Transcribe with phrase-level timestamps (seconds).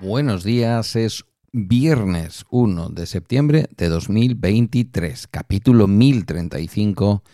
[0.00, 7.24] Buenos días, es viernes 1 de septiembre de 2023, capítulo 1035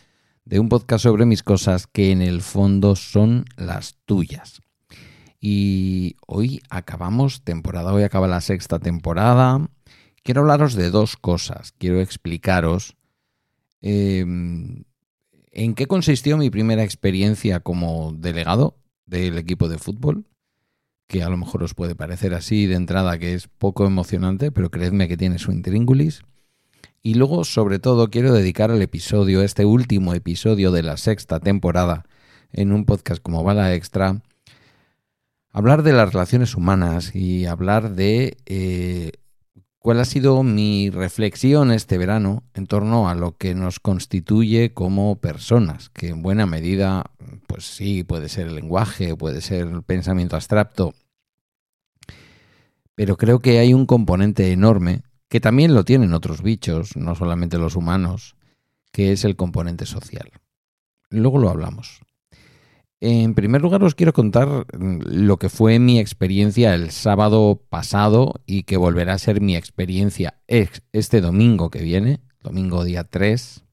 [0.46, 4.62] de un podcast sobre mis cosas que en el fondo son las tuyas.
[5.40, 9.68] Y hoy acabamos temporada, hoy acaba la sexta temporada.
[10.22, 12.96] Quiero hablaros de dos cosas, quiero explicaros
[13.80, 14.84] em,
[15.52, 20.26] en qué consistió mi primera experiencia como delegado del equipo de fútbol
[21.08, 24.70] que a lo mejor os puede parecer así de entrada que es poco emocionante, pero
[24.70, 26.22] creedme que tiene su intríngulis.
[27.02, 32.04] Y luego, sobre todo, quiero dedicar el episodio, este último episodio de la sexta temporada,
[32.52, 34.20] en un podcast como Bala Extra,
[35.58, 39.10] hablar de las relaciones humanas y hablar de eh,
[39.80, 45.16] cuál ha sido mi reflexión este verano en torno a lo que nos constituye como
[45.16, 47.10] personas, que en buena medida,
[47.48, 50.94] pues sí, puede ser el lenguaje, puede ser el pensamiento abstracto,
[52.94, 57.58] pero creo que hay un componente enorme, que también lo tienen otros bichos, no solamente
[57.58, 58.36] los humanos,
[58.92, 60.30] que es el componente social.
[61.10, 62.00] Luego lo hablamos.
[63.00, 68.34] En primer lugar os quiero contar mm, lo que fue mi experiencia el sábado pasado
[68.44, 73.64] y que volverá a ser mi experiencia este domingo que viene, domingo día 3,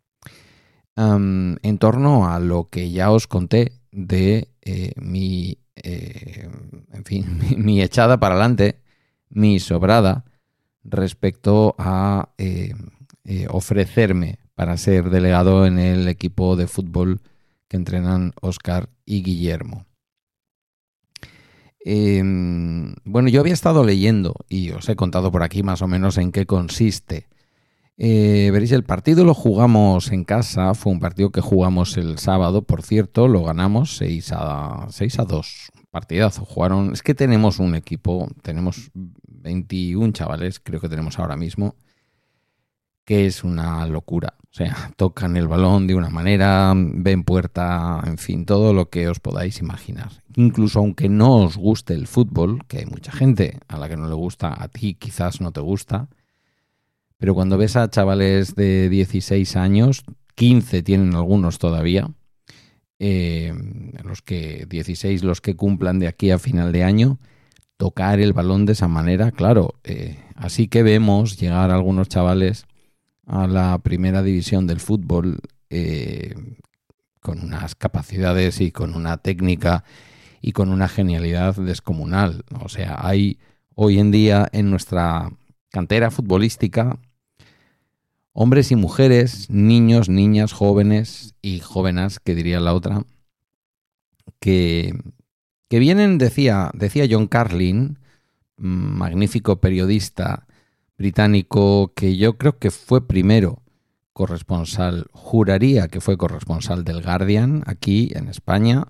[0.98, 6.48] en torno a lo que ya os conté de eh, mi, eh,
[6.94, 8.80] en fin, mi, echada para adelante,
[9.30, 10.26] mi sobrada
[10.84, 12.73] respecto a eh,
[13.50, 17.22] ofrecerme para ser delegado en el equipo de fútbol
[17.68, 19.86] que entrenan Oscar y Guillermo.
[21.80, 26.18] Em, bueno, yo había estado leyendo y os he contado por aquí más o menos
[26.18, 27.28] en qué consiste.
[27.98, 32.64] Eh, veréis, el partido lo jugamos en casa, fue un partido que jugamos el sábado,
[32.64, 35.72] por cierto, lo ganamos 6 a, 6 a 2.
[35.92, 41.75] Partidazo, jugaron, es que tenemos un equipo, tenemos 21 chavales, creo que tenemos ahora mismo,
[43.06, 44.34] que es una locura.
[44.56, 49.10] O sea, tocan el balón de una manera, ven puerta, en fin, todo lo que
[49.10, 50.24] os podáis imaginar.
[50.38, 54.08] Incluso aunque no os guste el fútbol, que hay mucha gente a la que no
[54.08, 56.08] le gusta, a ti quizás no te gusta,
[57.18, 60.06] pero cuando ves a chavales de 16 años,
[60.36, 62.10] 15 tienen algunos todavía,
[62.98, 63.54] eh,
[64.06, 67.20] los que 16 los que cumplan de aquí a final de año,
[67.76, 72.68] tocar el balón de esa manera, claro, eh, así que vemos llegar algunos chavales
[73.25, 76.36] a la primera división del fútbol eh,
[77.19, 79.84] con unas capacidades y con una técnica
[80.41, 82.46] y con una genialidad descomunal.
[82.62, 83.40] O sea, hay
[83.74, 85.31] hoy en día en nuestra
[85.72, 87.00] cantera futbolística
[88.38, 93.06] hombres y mujeres, niños, niñas, jóvenes y jóvenes, que diría la otra,
[94.42, 94.94] que,
[95.69, 97.97] que vienen, decía, decía John Carlin,
[98.57, 100.44] magnífico periodista
[100.97, 103.61] británico que yo creo que fue primero
[104.13, 108.85] corresponsal, juraría que fue corresponsal del Guardian aquí en España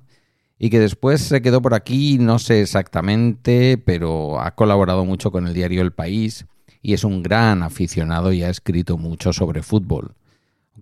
[0.59, 5.47] y que después se quedó por aquí, no sé exactamente, pero ha colaborado mucho con
[5.47, 6.45] el diario El País
[6.81, 10.13] y es un gran aficionado y ha escrito mucho sobre fútbol,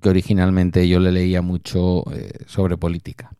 [0.02, 3.32] que originalmente yo le leía mucho eh, sobre política.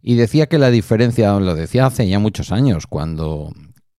[0.00, 3.52] Y decía que la diferencia, lo decía hace ya muchos años, cuando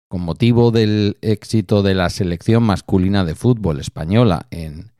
[0.07, 4.91] con motivo del éxito de la selección masculina de fútbol española en,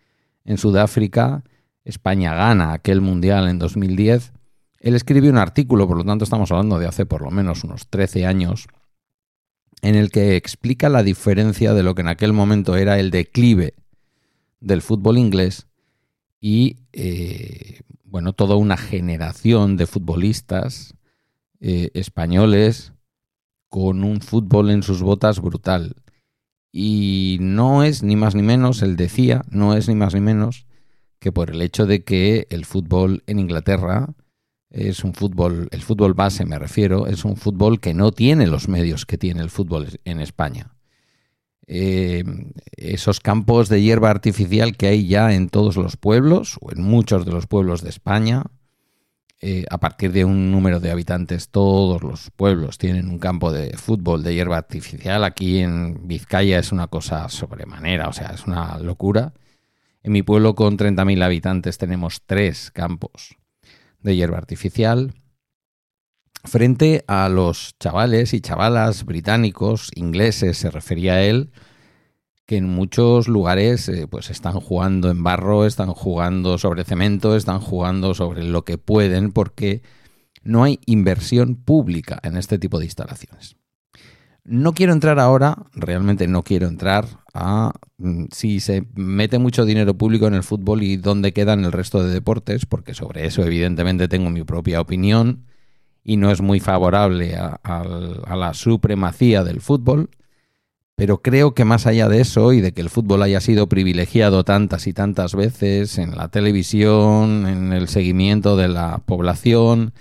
[0.58, 1.44] Sudáfrica,
[1.84, 4.32] España gana aquel mundial en 2010.
[4.80, 7.88] Él escribió un artículo, por lo tanto estamos hablando de hace por lo menos unos
[7.88, 8.68] 13 años,
[9.82, 13.76] en el que explica la diferencia de lo que en aquel momento era el declive
[14.60, 15.68] del fútbol inglés
[16.40, 20.96] y, eh, bueno, toda una generación de futbolistas
[21.60, 22.94] eh, españoles
[23.70, 25.96] con un fútbol en sus botas brutal.
[26.72, 30.66] Y no es ni más ni menos, él decía, no es ni más ni menos
[31.20, 34.10] que por el hecho de que el fútbol en Inglaterra
[34.70, 38.68] es un fútbol, el fútbol base me refiero, es un fútbol que no tiene los
[38.68, 40.74] medios que tiene el fútbol en España.
[41.70, 42.24] Eh,
[42.78, 47.26] esos campos de hierba artificial que hay ya en todos los pueblos, o en muchos
[47.26, 48.44] de los pueblos de España,
[49.40, 53.78] eh, a partir de un número de habitantes, todos los pueblos tienen un campo de
[53.78, 55.24] fútbol de hierba artificial.
[55.24, 59.34] Aquí en Vizcaya es una cosa sobremanera, o sea, es una locura.
[60.02, 63.36] En mi pueblo con 30.000 habitantes tenemos tres campos
[64.02, 65.14] de hierba artificial.
[66.44, 71.52] frente a los chavales y chavalas británicos, ingleses, se refería a él,
[72.48, 77.60] que en muchos lugares eh, pues están jugando en barro, están jugando sobre cemento, están
[77.60, 79.84] jugando sobre lo que pueden porque
[80.44, 83.58] no hay inversión pública en este tipo de instalaciones.
[84.46, 89.98] No quiero entrar ahora, realmente no quiero entrar a mm, si se mete mucho dinero
[89.98, 94.08] público en el fútbol y dónde quedan el resto de deportes, porque sobre eso evidentemente
[94.08, 95.44] tengo mi propia opinión
[96.02, 100.10] y no es muy favorable a, a la supremacía del fútbol.
[100.98, 104.44] Pero creo que más allá de eso y de que el fútbol haya sido privilegiado
[104.44, 109.94] tantas y tantas veces en la televisión, en el seguimiento de la población,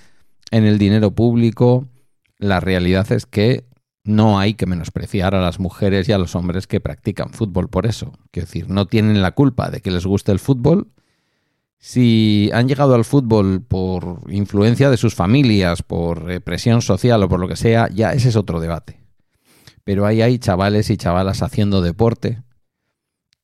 [0.51, 1.87] en el dinero público,
[2.39, 3.67] la realidad es que
[4.05, 7.85] no hay que menospreciar a las mujeres y a los hombres que practican fútbol por
[7.85, 8.15] eso.
[8.31, 10.89] Quiero decir, no tienen la culpa de que les guste el fútbol.
[11.77, 17.39] Si han llegado al fútbol por influencia de sus familias, por presión social o por
[17.39, 19.06] lo que sea, ya ese es otro debate
[19.87, 22.43] pero ahí hay chavales y chavalas haciendo deporte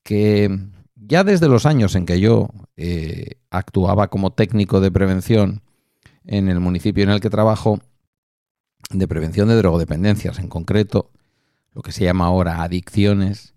[0.03, 0.59] que
[0.97, 5.63] ya desde los años en que yo eh, actuaba como técnico de prevención
[6.25, 7.79] en el municipio en el que trabajo,
[8.91, 11.13] de prevención de drogodependencias en concreto,
[11.75, 13.55] lo que se llama ahora adicciones,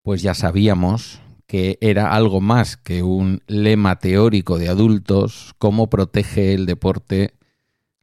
[0.00, 6.54] pues ya sabíamos que era algo más que un lema teórico de adultos, cómo protege
[6.54, 7.35] el deporte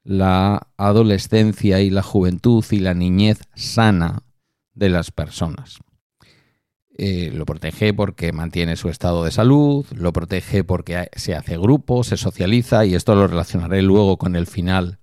[0.03, 4.23] la adolescencia y la juventud y la niñez sana
[4.73, 5.79] de las personas.
[6.95, 12.03] Eh, lo protege porque mantiene su estado de salud, lo protege porque se hace grupo,
[12.03, 14.99] se socializa y esto lo relacionaré luego con el final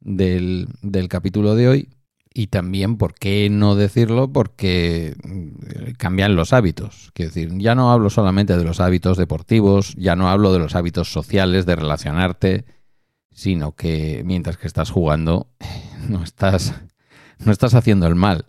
[0.00, 1.88] del, del capítulo de hoy.
[2.34, 4.32] Y también, ¿por qué no decirlo?
[4.32, 7.10] Porque mm, cambian los hábitos.
[7.14, 10.74] Quiero decir, ya no hablo solamente de los hábitos deportivos, ya no hablo de los
[10.74, 12.64] hábitos sociales, de relacionarte,
[13.32, 15.48] sino que mientras que estás jugando
[16.08, 16.74] no estás,
[17.44, 18.46] no estás haciendo el mal.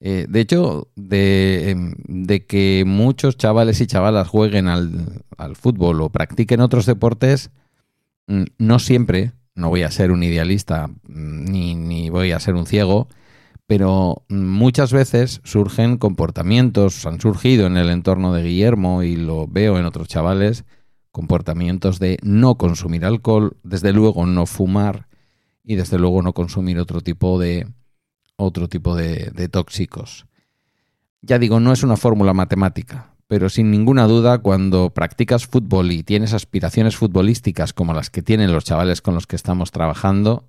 [0.00, 6.10] Eh, de hecho, em, de, que muchos chavales y chavalas jueguen al, al, fútbol o
[6.10, 7.50] practiquen otros deportes,
[8.26, 12.54] mm, no siempre, no voy a ser un idealista mm, ni, ni voy a ser
[12.54, 13.08] un ciego,
[13.66, 19.78] pero muchas veces surgen comportamientos, han surgido en el entorno de Guillermo y lo veo
[19.78, 20.64] en otros chavales,
[21.14, 25.06] comportamientos de no consumir alcohol, desde luego no fumar
[25.62, 27.68] y desde luego no consumir otro tipo de
[28.34, 30.26] otro tipo de, tóxicos.
[31.22, 36.02] Ya digo, no es una fórmula matemática, pero sin ninguna duda cuando practicas fútbol y
[36.02, 40.48] tienes aspiraciones futbolísticas como las que tienen los chavales con los que estamos trabajando,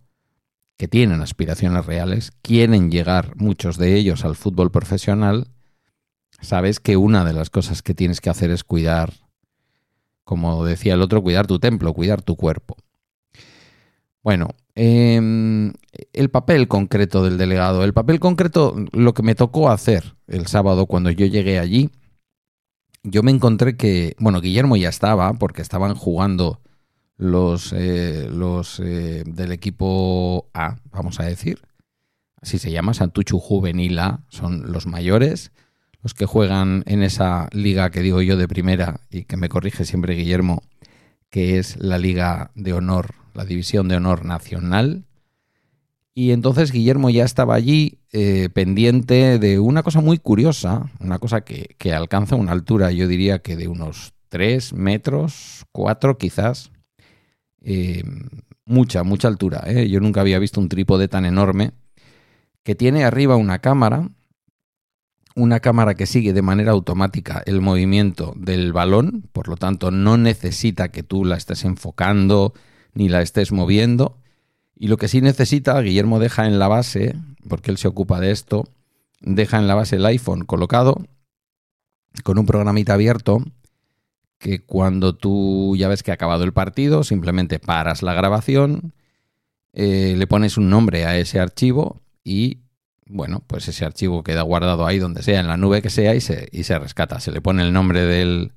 [0.77, 5.51] que tienen aspiraciones reales, quieren llegar muchos de ellos al fútbol profesional,
[6.41, 9.25] sabes que una de las cosas que tienes que hacer es cuidar
[10.25, 12.75] como decía el otro, cuidar tu templo, cuidar tu cuerpo.
[14.24, 15.72] Bueno, em,
[16.12, 17.83] el papel concreto del delegado.
[17.83, 21.92] El papel concreto, lo que me tocó hacer el sábado cuando yo llegué allí,
[23.04, 26.60] yo me encontré que, bueno, Guillermo ya estaba, porque estaban jugando
[27.18, 31.62] los, eh, los eh, del equipo A, vamos a decir.
[32.42, 35.51] Así se llama, Santuchu Juvenil A, son los mayores
[36.05, 39.85] los que juegan en esa liga que digo yo de primera y que me corrige
[39.85, 40.61] siempre Guillermo,
[41.31, 45.03] que es la liga de honor, la división de honor nacional.
[46.13, 51.41] Y entonces Guillermo ya estaba allí eh, pendiente de una cosa muy curiosa, una cosa
[51.41, 56.71] que, alcanza una altura, yo diría que de unos 3 metros, 4 quizás.
[57.62, 58.03] Eh,
[58.63, 59.63] mucha, mucha altura.
[59.65, 59.89] ¿eh?
[59.89, 61.71] Yo nunca había visto un trípode tan enorme
[62.62, 64.12] que tiene arriba una cámara
[65.36, 70.18] una cámara que sigue de manera automática el movimiento del balón, por lo tanto no
[70.18, 72.54] necesita que tú la estés enfocando
[72.94, 74.18] ni la estés moviendo.
[74.77, 77.15] Y lo que sí necesita, Guillermo deja en la base,
[77.48, 78.63] porque él se ocupa de esto,
[79.22, 81.06] deja en la base el iPhone colocado
[82.24, 83.44] con un programita abierto
[84.38, 88.94] que cuando tú ya ves que ha acabado el partido, simplemente paras la grabación,
[89.74, 92.60] eh, le pones un nombre a ese archivo y
[93.07, 96.21] bueno, pues ese archivo queda guardado ahí donde sea, en la nube que sea, y
[96.21, 97.19] se, y se rescata.
[97.19, 98.53] Se le pone el nombre del,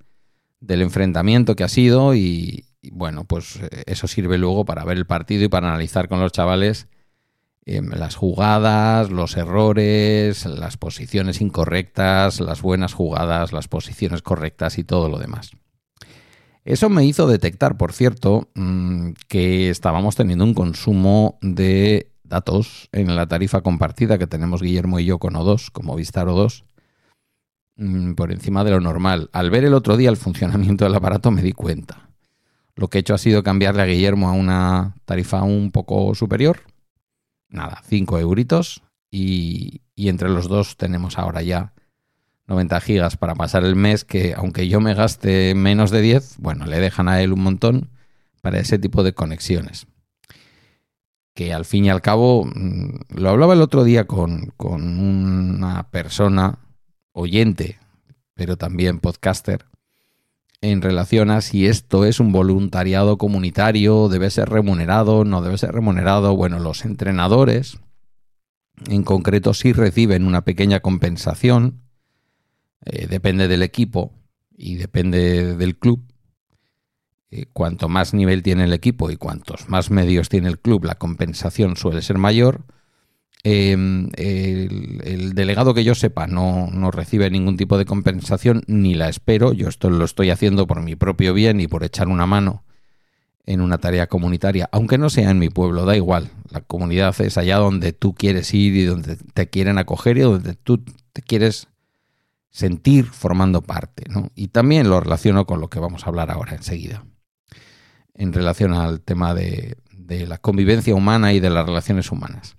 [0.61, 5.07] del enfrentamiento que ha sido y, bueno, pues eh, eso sirve luego para ver el
[5.07, 6.89] partido y para analizar con los chavales
[7.67, 14.85] em, las jugadas, los errores, las posiciones incorrectas, las buenas jugadas, las posiciones correctas y
[14.85, 15.53] todo lo demás.
[16.65, 23.15] Eso me hizo detectar, por cierto, mm, que estábamos teniendo un consumo de datos en
[23.17, 26.65] la tarifa compartida que tenemos Guillermo y yo con O2, como Vistar O2,
[27.77, 29.31] mm, por encima de lo normal.
[29.33, 32.11] Al ver el otro día el funcionamiento del aparato me di cuenta.
[32.75, 36.61] Lo que he hecho ha sido cambiarle a Guillermo a una tarifa un poco superior.
[37.49, 38.83] Nada, 5 euritos.
[39.11, 41.73] Y, y entre los dos tenemos ahora ya
[42.47, 46.67] 90 gigas para pasar el mes, que aunque yo me gaste menos de 10, bueno,
[46.67, 47.91] le dejan a él un montón
[48.43, 49.87] para ese tipo de conexiones.
[51.39, 55.89] Que al fin y al cabo, mm, lo hablaba el otro día con, con una
[55.89, 56.59] persona
[57.13, 57.79] oyente,
[58.35, 59.65] pero también podcaster,
[60.61, 65.71] en relación a si esto es un voluntariado comunitario, debe ser remunerado, no debe ser
[65.71, 66.35] remunerado.
[66.35, 67.79] Bueno, los entrenadores
[68.89, 71.83] en concreto sí reciben una pequeña compensación,
[72.85, 74.13] eh, depende del equipo
[74.57, 76.03] y depende del club.
[77.31, 80.95] Eh, cuanto más nivel tiene el equipo y cuantos más medios tiene el club, la
[80.95, 82.65] compensación suele ser mayor.
[83.45, 89.09] Em, el, delegado que yo sepa no, no, recibe ningún tipo de compensación ni la
[89.09, 89.53] espero.
[89.53, 92.65] Yo esto lo estoy haciendo por mi propio bien y por echar una mano
[93.49, 96.31] en una tarea comunitaria, aunque no sea en mi pueblo, da igual.
[96.51, 100.55] La comunidad es allá donde tú quieres ir y donde te quieren acoger y donde
[100.55, 101.69] tú te quieres
[102.51, 104.05] sentir formando parte.
[104.35, 107.07] Y también lo relaciono con lo que vamos a hablar ahora enseguida,
[108.19, 109.77] en relación al tema de
[110.27, 112.59] la convivencia humana y de las relaciones humanas.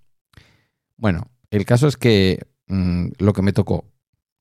[0.98, 3.86] Bueno, el caso es que mm, lo que me tocó,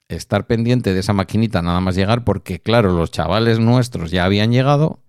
[0.08, 4.50] estar pendiente de esa maquinita nada más llegar, porque claro, los chavales nuestros ya habían
[4.50, 5.00] llegado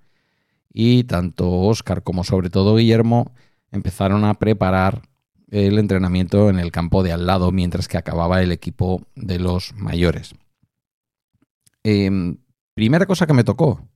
[0.72, 3.34] y tanto Oscar como sobre todo Guillermo
[3.72, 5.01] empezaron a preparar
[5.50, 9.74] el entrenamiento en el campo de al lado mientras que acababa el equipo de los
[9.74, 10.36] mayores.
[11.84, 12.38] Em,
[12.75, 13.88] primera cosa que me tocó.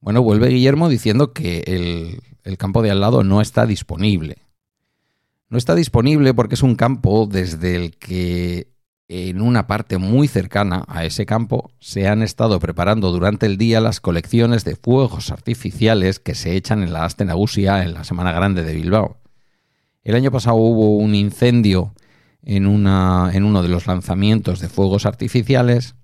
[0.00, 4.38] Bueno, vuelve Guillermo diciendo que el, campo de al lado no está disponible.
[5.48, 8.68] No está disponible porque es un campo desde el que
[9.08, 13.80] en una parte muy cercana a ese campo se han estado preparando durante el día
[13.80, 18.62] las colecciones de fuegos artificiales que se echan en la Astenagusia en la Semana Grande
[18.62, 19.16] de Bilbao.
[20.04, 21.94] El año pasado hubo un incendio
[22.42, 25.94] en, una, en uno de los lanzamientos de fuegos artificiales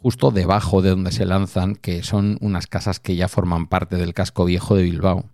[0.00, 4.14] justo debajo de donde se lanzan, que son unas casas que ya forman parte del
[4.14, 5.24] casco viejo de Bilbao.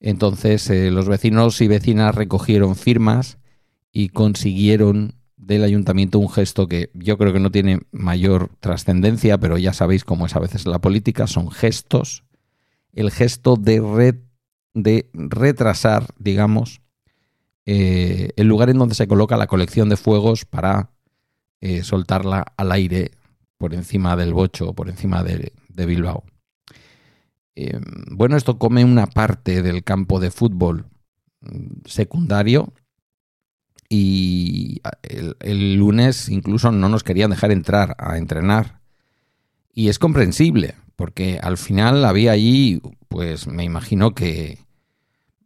[0.00, 3.38] Entonces eh, los vecinos y vecinas recogieron firmas
[3.92, 9.58] y consiguieron del ayuntamiento un gesto que yo creo que no tiene mayor trascendencia, pero
[9.58, 12.24] ya sabéis cómo es a veces la política, son gestos.
[12.92, 14.24] El gesto de,
[15.12, 16.80] retrasar, digamos,
[17.66, 20.90] eh, el lugar en donde se coloca la colección de fuegos para
[21.60, 23.10] eh, soltarla al aire
[23.64, 26.22] por encima del bocho, por encima de Bilbao.
[27.56, 27.80] Eh,
[28.10, 30.84] bueno, esto come una parte del campo de fútbol
[31.40, 32.74] mm, secundario
[33.88, 34.82] y
[35.40, 38.82] el, lunes incluso no nos querían dejar entrar a entrenar.
[39.72, 44.58] Y es comprensible, porque al final había allí, pues me imagino que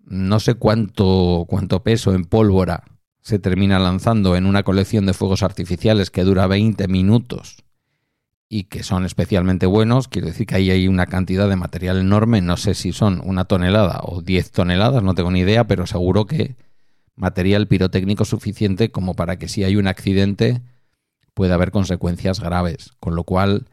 [0.06, 2.82] no sé cuánto, cuánto peso en pólvora
[3.20, 7.67] se termina lanzando en una colección de fuegos artificiales que dura 20 minutos
[8.48, 10.08] y que son especialmente buenos.
[10.08, 12.40] Quiero decir que ahí hay una cantidad de material enorme.
[12.40, 16.26] No sé si son una tonelada o 10 toneladas, no tengo ni idea, pero seguro
[16.26, 16.56] que
[17.14, 20.62] material pirotécnico suficiente como para que si hay un accidente
[21.34, 22.92] pueda haber consecuencias graves.
[23.00, 23.68] Con lo cual,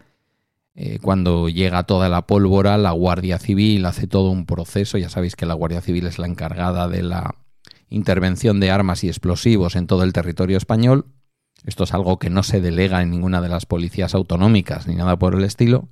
[0.76, 4.98] eh, cuando llega toda la pólvora, la Guardia Civil hace todo un proceso.
[4.98, 7.36] Ya sabéis que la Guardia Civil es la encargada de la
[7.90, 11.06] intervención de armas y explosivos en todo el territorio español
[11.66, 15.18] esto es algo que no se delega en ninguna de las policías autonómicas ni nada
[15.18, 15.90] por el estilo.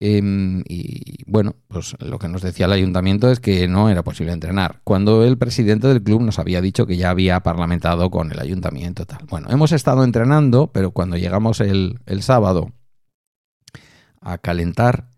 [0.00, 4.32] Em, y bueno, pues lo que nos decía el ayuntamiento es que no era posible
[4.32, 4.80] entrenar.
[4.84, 9.06] Cuando el presidente del club nos había dicho que ya había parlamentado con el ayuntamiento.
[9.06, 9.26] Tal.
[9.28, 12.70] Bueno, hemos estado entrenando, pero cuando llegamos el, sábado
[14.20, 15.08] a calentar,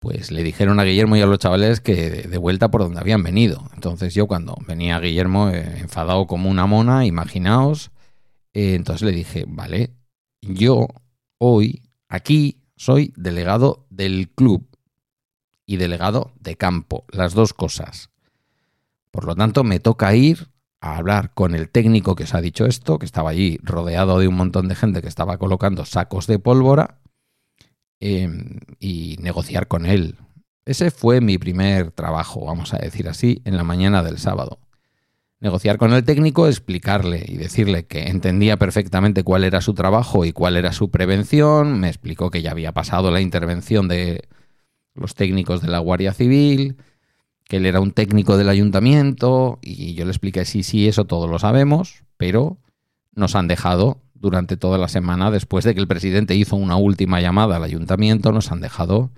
[0.00, 3.22] pues le dijeron a Guillermo y a los chavales que de, vuelta por donde habían
[3.22, 3.68] venido.
[3.74, 7.92] Entonces yo cuando venía Guillermo eh, enfadado como una mona, imaginaos,
[8.52, 9.94] eh, entonces le dije, vale,
[10.42, 10.88] yo
[11.38, 14.66] hoy aquí soy delegado del club
[15.66, 18.10] y delegado de campo, las dos cosas.
[19.10, 20.48] Por lo tanto, me toca ir
[20.80, 24.28] a hablar con el técnico que os ha dicho esto, que estaba allí rodeado de
[24.28, 27.00] un montón de gente que estaba colocando sacos de pólvora,
[28.00, 30.16] em, y negociar con él.
[30.64, 34.58] Ese fue mi primer trabajo, vamos a decir así, en la mañana del sábado
[35.40, 40.32] negociar con el técnico, explicarle y decirle que entendía perfectamente cuál era su trabajo y
[40.32, 41.80] cuál era su prevención.
[41.80, 44.28] Me explicó que ya había pasado la intervención de
[44.94, 46.76] los técnicos de la Guardia Civil,
[47.44, 51.26] que él era un técnico del ayuntamiento y yo le expliqué, sí, sí, eso todo
[51.26, 52.58] lo sabemos, pero
[53.14, 57.22] nos han dejado durante toda la semana, después de que el presidente hizo una última
[57.22, 59.10] llamada al ayuntamiento, nos han dejado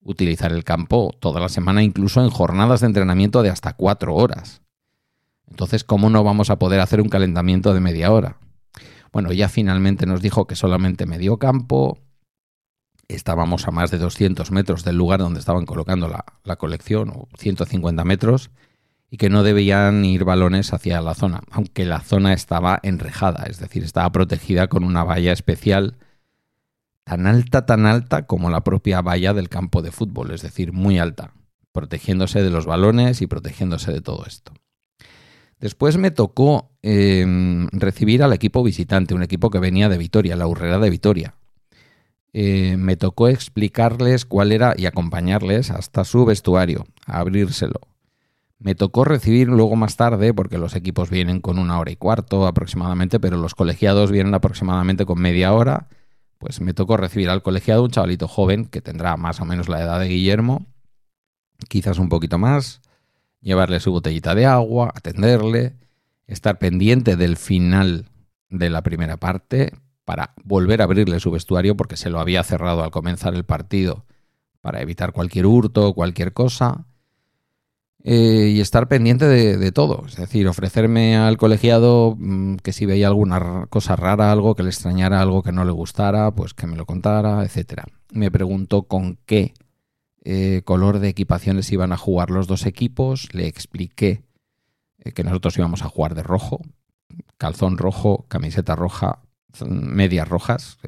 [0.00, 4.62] utilizar el campo toda la semana, incluso en jornadas de entrenamiento de hasta cuatro horas.
[5.48, 8.38] Entonces, ¿cómo no vamos a poder hacer un calentamiento de media hora?
[9.12, 11.98] Bueno, ya finalmente nos dijo que solamente medio campo,
[13.08, 17.28] estábamos a más de 200 metros del lugar donde estaban colocando la, la colección, o
[17.38, 18.50] 150 metros,
[19.10, 23.58] y que no debían ir balones hacia la zona, aunque la zona estaba enrejada, es
[23.58, 25.96] decir, estaba protegida con una valla especial
[27.04, 30.98] tan alta, tan alta como la propia valla del campo de fútbol, es decir, muy
[30.98, 31.32] alta,
[31.70, 34.52] protegiéndose de los balones y protegiéndose de todo esto.
[35.58, 40.46] Después me tocó em, recibir al equipo visitante, un equipo que venía de Vitoria, la
[40.46, 41.34] Urrera de Vitoria.
[42.32, 47.80] Eh, me tocó explicarles cuál era y acompañarles hasta su vestuario, abrírselo.
[48.58, 52.46] Me tocó recibir luego más tarde, porque los equipos vienen con una hora y cuarto
[52.46, 55.88] aproximadamente, pero los colegiados vienen aproximadamente con media hora.
[56.38, 59.82] Pues me tocó recibir al colegiado un chavalito joven que tendrá más o menos la
[59.82, 60.66] edad de Guillermo,
[61.68, 62.82] quizás un poquito más,
[63.46, 65.76] llevarle su botellita de agua, atenderle,
[66.26, 68.06] estar pendiente del final
[68.50, 69.72] de la primera parte
[70.04, 74.04] para volver a abrirle su vestuario porque se lo había cerrado al comenzar el partido
[74.60, 76.86] para evitar cualquier hurto cualquier cosa.
[78.02, 80.04] Eh, y estar pendiente de, todo.
[80.06, 84.68] Es decir, ofrecerme al colegiado mm, que si veía alguna cosa rara, algo que le
[84.68, 87.84] extrañara, algo que no le gustara, pues que me lo contara, etcétera.
[88.12, 89.54] Me preguntó con qué
[90.28, 94.24] eh, color de equipaciones iban a jugar los dos equipos, le expliqué
[94.98, 96.62] eh, que nosotros íbamos a jugar de rojo,
[97.38, 99.20] calzón rojo, camiseta roja,
[99.64, 100.78] medias rojas.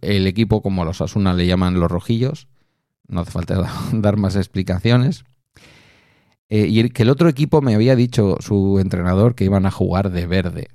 [0.00, 2.48] El, equipo, como los Asuna le llaman los rojillos,
[3.06, 5.24] no hace falta dar más explicaciones.
[6.48, 10.10] Eh, y que el otro equipo me había dicho su entrenador que iban a jugar
[10.10, 10.68] de verde,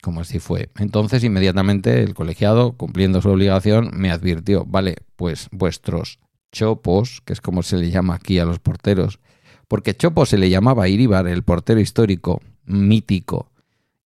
[0.00, 0.70] como así fue.
[0.78, 6.18] Entonces, inmediatamente el colegiado, cumpliendo su obligación, me advirtió, vale, pues vuestros
[6.52, 9.20] Chopos, que es como se le llama aquí a los porteros,
[9.68, 13.50] porque Chopo se le llamaba a Iribar, el portero histórico, mítico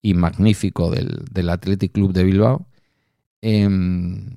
[0.03, 2.67] y magnífico del, del Athletic Club de Bilbao,
[3.41, 4.37] em,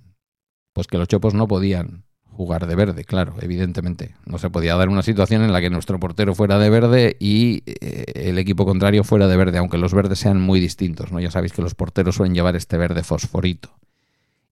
[0.73, 4.15] pues que los Chopos no podían jugar de verde, claro, evidentemente.
[4.25, 7.63] No se podía dar una situación en la que nuestro portero fuera de verde y
[7.65, 11.19] eh, el equipo contrario fuera de verde, aunque los verdes sean muy distintos, ¿no?
[11.19, 13.71] Ya sabéis que los porteros suelen llevar este verde fosforito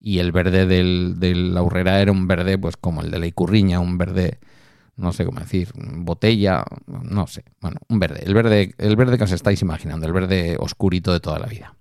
[0.06, 3.26] y el verde del, de la Urrera era un verde pues como el de la
[3.26, 4.38] Icurriña, un verde,
[4.98, 9.24] no sé cómo decir, botella, no sé, bueno, un verde, el verde, el verde que
[9.24, 11.78] os estáis imaginando, el verde oscurito de toda la vida.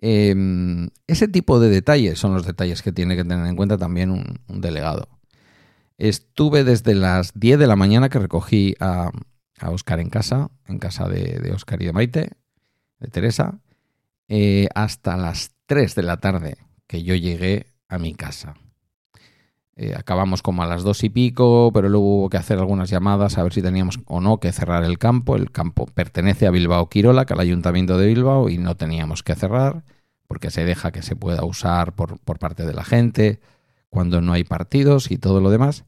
[0.00, 4.10] Em, ese tipo de detalles son los detalles que tiene que tener en cuenta también
[4.10, 5.08] un, delegado.
[5.98, 9.10] Estuve desde las 10 de la mañana que recogí a,
[9.58, 12.30] a Oscar en casa, en casa de, de Oscar y de Maite,
[13.00, 13.60] de Teresa,
[14.28, 18.54] eh, hasta las 3 de la tarde que yo llegué a mi casa.
[19.76, 23.36] Eh, acabamos como a las dos y pico, pero luego hubo que hacer algunas llamadas
[23.36, 25.36] a ver si teníamos o no que cerrar el campo.
[25.36, 29.34] El campo pertenece a Bilbao Quirola, que al ayuntamiento de Bilbao, y no teníamos que
[29.34, 29.84] cerrar
[30.26, 33.38] porque se deja que se pueda usar por, por parte de la gente
[33.90, 35.84] cuando no hay partidos y todo lo demás.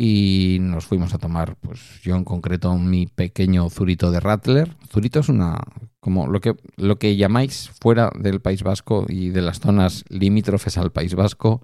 [0.00, 4.76] Y nos fuimos a tomar, pues yo en concreto, mi pequeño zurito de Rattler.
[4.92, 5.58] Zurito es una
[5.98, 10.78] como lo que, lo que llamáis fuera del País Vasco y de las zonas limítrofes
[10.78, 11.62] al País Vasco,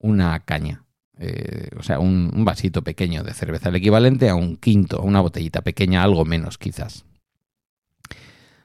[0.00, 0.84] una caña.
[1.20, 5.62] Eh, o sea, un, vasito pequeño de cerveza, el equivalente a un quinto, una botellita
[5.62, 7.04] pequeña, algo menos quizás.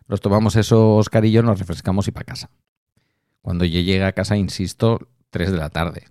[0.07, 2.49] Los tomamos eso, Oscar nos refrescamos y para casa.
[3.43, 4.97] Cuando yo llegué a casa, insisto,
[5.29, 6.05] 3 de la tarde.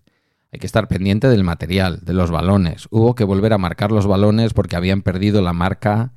[0.52, 2.88] Hay que estar pendiente del material, de los balones.
[2.90, 6.12] Hubo que volver a marcar los balones porque habían perdido la marca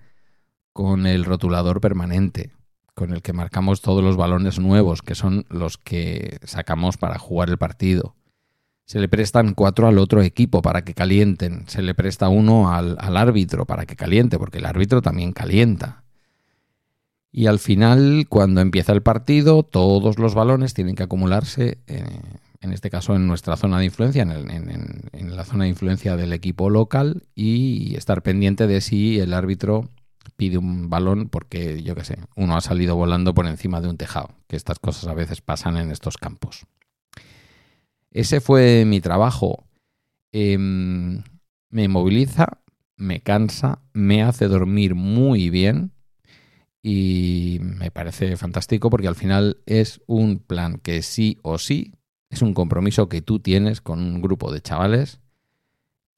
[0.72, 2.52] con el rotulador permanente
[2.94, 7.50] con el que marcamos todos los balones nuevos, que son los que sacamos para jugar
[7.50, 8.16] el partido.
[8.86, 11.64] Se le prestan cuatro al otro equipo para que calienten.
[11.68, 16.04] Se le presta uno al, árbitro para que caliente, porque el árbitro también calienta.
[17.32, 22.06] Y al final, cuando empieza el partido, todos los balones tienen que acumularse, eh,
[22.64, 26.70] en este caso en nuestra zona de influencia, en la zona de influencia del equipo
[26.70, 29.90] local, y estar pendiente de si el árbitro
[30.38, 33.98] pide un balón porque, yo qué sé, uno ha salido volando por encima de un
[33.98, 36.66] tejado, que estas cosas a veces pasan en estos campos.
[38.12, 39.66] Ese fue mi trabajo.
[40.32, 41.24] Em,
[41.70, 42.62] me moviliza,
[42.96, 45.92] me cansa, me hace dormir muy bien
[46.82, 51.94] y me parece fantástico porque al final es un plan que sí o sí
[52.34, 55.20] es un compromiso que tú tienes con un grupo de chavales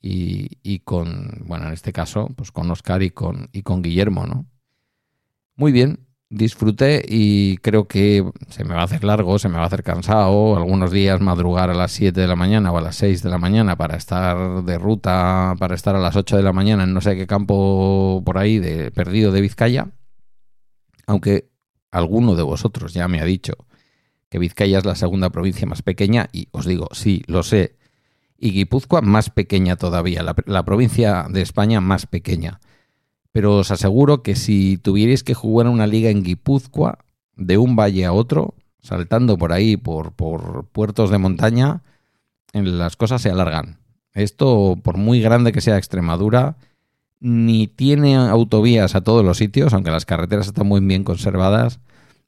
[0.02, 4.46] y, con, bueno, en este caso, pues con Oscar y con, y con Guillermo, ¿no?
[5.56, 9.64] Muy bien, disfruté y creo que se me va a hacer largo, se me va
[9.64, 12.98] a hacer cansado, algunos días madrugar a las 7 de la mañana o a las
[12.98, 16.54] 6 de la mañana para estar de ruta, para estar a las 8 de la
[16.54, 19.88] mañana en no sé qué campo por ahí de perdido de Vizcaya,
[21.08, 21.50] aunque
[21.90, 23.54] alguno de vosotros ya me ha dicho
[24.36, 27.78] que Vizcaya es la segunda provincia más pequeña y os digo, sí, lo sé,
[28.38, 32.60] y Guipúzcoa más pequeña todavía, la, provincia de España más pequeña
[33.32, 37.00] pero os aseguro que si tuvierais que jugar una liga en Guipúzcoa,
[37.38, 41.82] de un valle a otro, saltando por ahí, por puertos de montaña,
[42.52, 43.80] las cosas se alargan.
[44.14, 46.58] Esto, por muy grande que sea Extremadura,
[47.22, 51.80] ni tiene autovías a todos los sitios, aunque las carreteras están muy bien conservadas,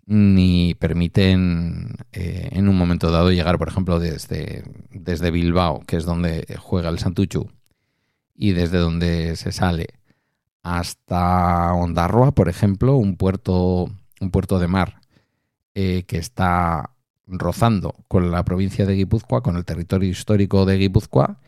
[0.08, 6.06] ni permiten eh, en un momento dado llegar, por ejemplo, desde, desde Bilbao, que es
[6.06, 7.50] donde juega el Santuchu,
[8.34, 9.88] y desde donde se sale
[10.64, 13.90] hasta Ondarroa, por ejemplo, un puerto,
[14.22, 15.02] un puerto de mar
[15.76, 16.92] eh, que está
[17.28, 21.40] rozando con la provincia de Guipúzcoa, con el territorio histórico de Guipúzcoa,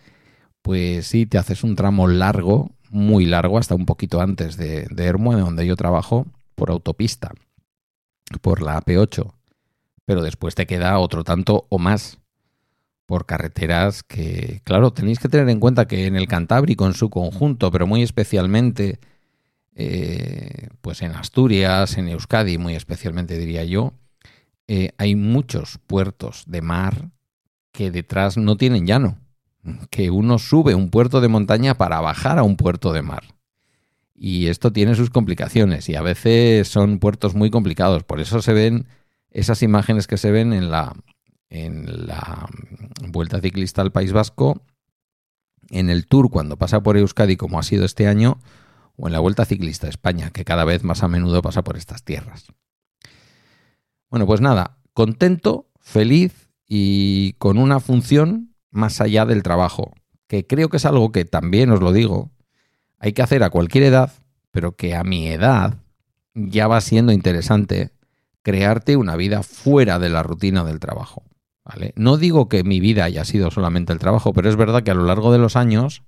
[0.61, 5.13] pues sí, te haces un tramo largo, muy largo, hasta un poquito antes de, de
[5.13, 7.31] de donde yo trabajo, por autopista,
[8.41, 9.33] por la AP8.
[10.05, 12.19] Pero después te queda otro tanto o más
[13.05, 17.09] por carreteras que, claro, tenéis que tener en cuenta que en el Cantábrico en su
[17.09, 18.99] conjunto, pero muy especialmente
[19.81, 23.93] eh, pues en Asturias, en Euskadi muy especialmente diría yo,
[24.67, 27.11] eh, hay muchos puertos de mar
[27.71, 29.17] que detrás no tienen llano,
[29.89, 33.23] que uno sube un puerto de montaña para bajar a un puerto de mar.
[34.21, 38.51] Y esto tiene sus complicaciones y a veces son puertos muy complicados, por eso se
[38.51, 38.85] ven
[39.31, 40.93] esas imágenes que se ven en la,
[41.49, 42.49] en la
[43.07, 44.61] Vuelta Ciclista al País Vasco,
[45.69, 48.39] en el Tour cuando pasa por Euskadi como ha sido este año,
[48.97, 51.77] o en la Vuelta Ciclista a España, que cada vez más a menudo pasa por
[51.77, 52.47] estas tierras.
[54.09, 59.93] Bueno, pues nada, contento, feliz y con una función más allá del trabajo,
[60.27, 62.31] que creo que es algo que también os lo digo,
[62.99, 64.11] hay que hacer a cualquier edad,
[64.51, 65.77] pero que a mi edad
[66.33, 67.91] ya va siendo interesante
[68.41, 71.23] crearte una vida fuera de la rutina del trabajo.
[71.95, 74.95] No digo que mi vida haya sido solamente el trabajo, pero es verdad que a
[74.95, 76.03] lo largo de los años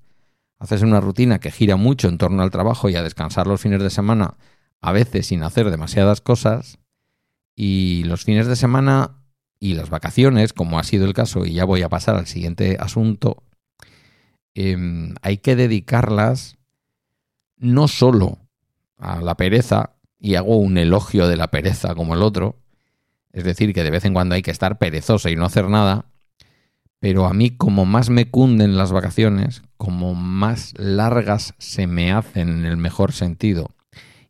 [0.59, 3.81] haces una rutina que gira mucho en torno al trabajo y a descansar los fines
[3.81, 4.37] de semana,
[4.81, 6.79] a veces sin hacer demasiadas cosas,
[7.55, 9.23] y los fines de semana
[9.59, 12.77] y las vacaciones, como ha sido el caso, y ya voy a pasar al siguiente
[12.79, 13.43] asunto,
[14.55, 16.57] em, hay que dedicarlas
[17.61, 18.39] no solo
[18.97, 22.59] a la pereza, y hago un elogio de la pereza como el otro,
[23.31, 26.05] es decir, que de vez en cuando hay que estar perezoso y no hacer nada.
[26.99, 32.49] Pero a mí como más me cunden las vacaciones, como más largas se me hacen
[32.49, 33.71] en el mejor sentido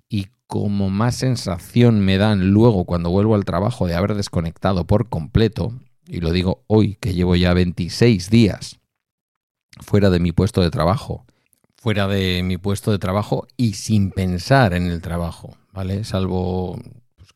[0.07, 5.09] y como más sensación me dan luego cuando vuelvo al trabajo de haber desconectado por
[5.09, 5.73] completo,
[6.07, 8.79] y lo digo hoy que llevo ya 26 días
[9.79, 11.25] fuera de mi puesto de trabajo,
[11.81, 16.03] fuera de mi puesto de trabajo y sin pensar en el trabajo, ¿vale?
[16.03, 16.79] Salvo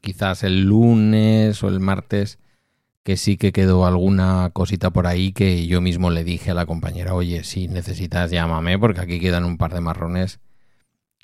[0.01, 2.37] quizás el lunes o el martes,
[3.01, 6.67] que sí que quedó alguna cosita por ahí que yo mismo le dije a la
[6.67, 10.39] compañera, oye, si necesitas llámame porque aquí quedan un par de marrones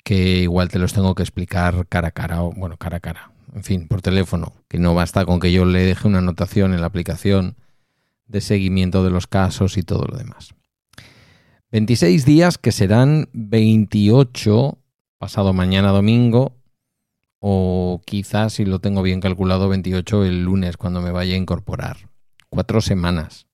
[0.02, 3.30] que igual te los tengo que explicar cara a cara, o bueno, cara a cara,
[3.54, 6.80] en fin, por teléfono, que no basta con que yo le deje una anotación en
[6.80, 7.54] la aplicación
[8.26, 10.54] de seguimiento de los casos y todo lo demás.
[11.72, 14.78] 26 días que serán 28
[15.16, 16.60] pasado mañana domingo
[17.38, 22.10] o quizás, si lo tengo bien calculado, 28 el lunes cuando me vaya a incorporar.
[22.50, 23.46] Cuatro semanas.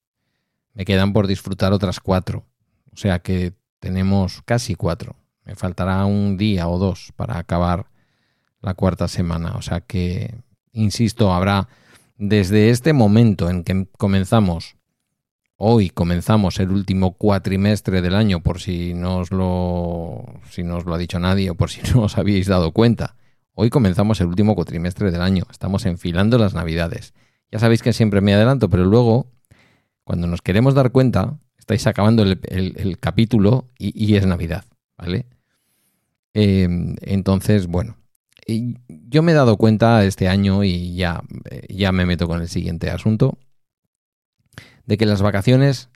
[0.74, 2.44] Me quedan por disfrutar otras cuatro.
[2.92, 5.14] O sea que tenemos casi cuatro.
[5.44, 7.86] Me faltará un día o dos para acabar
[8.60, 9.52] la cuarta semana.
[9.52, 10.34] O sea que,
[10.72, 11.68] insisto, habrá
[12.16, 14.76] desde este momento en que comenzamos,
[15.58, 20.86] hoy comenzamos el último cuatrimestre del año, por si no os lo, si no os
[20.86, 23.14] lo ha dicho nadie o por si no os habíais dado cuenta
[23.60, 27.12] Hoy comenzamos el último cuatrimestre del año, estamos enfilando las navidades.
[27.50, 29.32] Ya sabéis que siempre me adelanto, pero luego,
[30.04, 34.64] cuando nos queremos dar cuenta, estáis acabando el, capítulo y, es Navidad,
[34.96, 35.26] ¿vale?
[36.34, 37.96] Em, entonces, bueno,
[38.46, 41.24] yo me he dado cuenta este año y ya,
[41.68, 43.38] ya me meto con el siguiente asunto,
[44.88, 45.90] de que las vacaciones,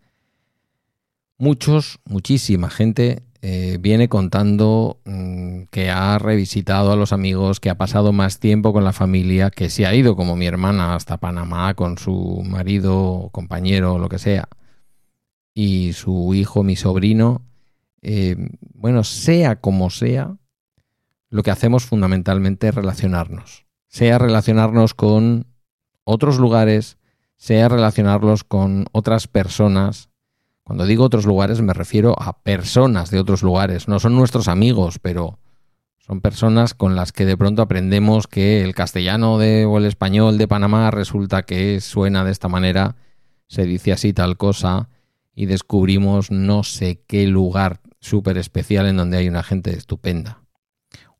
[1.38, 7.78] muchos, muchísima gente eh, viene contando mm, que ha revisitado a los amigos, que ha
[7.78, 11.72] pasado más tiempo con la familia, que se ha ido como mi hermana hasta Panamá
[11.72, 14.46] con su marido, compañero, lo que sea,
[15.54, 17.40] y su hijo, mi sobrino.
[18.02, 18.36] Eh,
[18.74, 20.36] bueno, sea como sea,
[21.30, 23.64] lo que hacemos fundamentalmente es relacionarnos.
[23.88, 25.46] sea relacionarnos con
[26.04, 26.98] otros lugares,
[27.42, 30.10] sea relacionarlos con otras personas.
[30.62, 33.88] Cuando digo otros lugares me refiero a personas de otros lugares.
[33.88, 35.40] No son nuestros amigos, pero
[35.98, 40.38] son personas con las que de pronto aprendemos que el castellano de, o el español
[40.38, 42.94] de Panamá resulta que suena de esta manera,
[43.48, 44.88] se dice así tal cosa,
[45.34, 50.44] y descubrimos no sé qué lugar súper especial en donde hay una gente estupenda.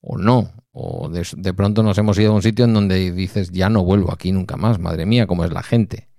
[0.01, 3.51] O no, o de, de, pronto nos hemos ido a un sitio en donde dices,
[3.51, 6.12] ya no vuelvo aquí nunca más, madre mía, cómo es la gente.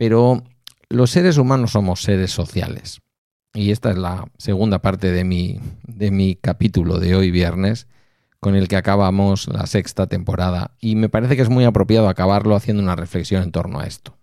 [0.00, 0.44] Pero
[0.88, 3.02] los seres humanos somos seres sociales.
[3.52, 7.86] Y esta es la segunda parte de mi, de mi capítulo de hoy viernes,
[8.38, 10.74] con el que acabamos la sexta temporada.
[10.80, 14.16] Y me parece que es muy apropiado acabarlo haciendo una reflexión en torno a esto.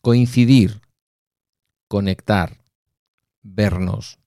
[0.00, 0.80] Coincidir,
[1.86, 2.56] conectar,
[3.42, 4.18] vernos,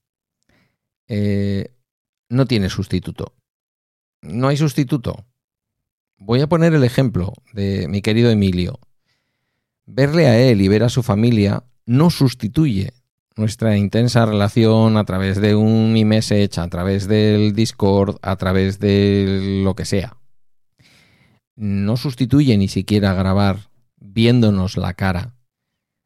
[1.07, 1.73] eh,
[2.29, 3.33] no tiene sustituto.
[4.21, 5.25] No hay sustituto.
[6.19, 8.79] Voy a poner el ejemplo de mi querido Emilio.
[9.91, 12.93] Verle a él y ver a su familia no sustituye
[13.35, 19.61] nuestra intensa relación a través de un iMessage, a través del Discord, a través de
[19.63, 20.17] lo que sea.
[21.55, 25.33] No sustituye ni siquiera grabar viéndonos la cara.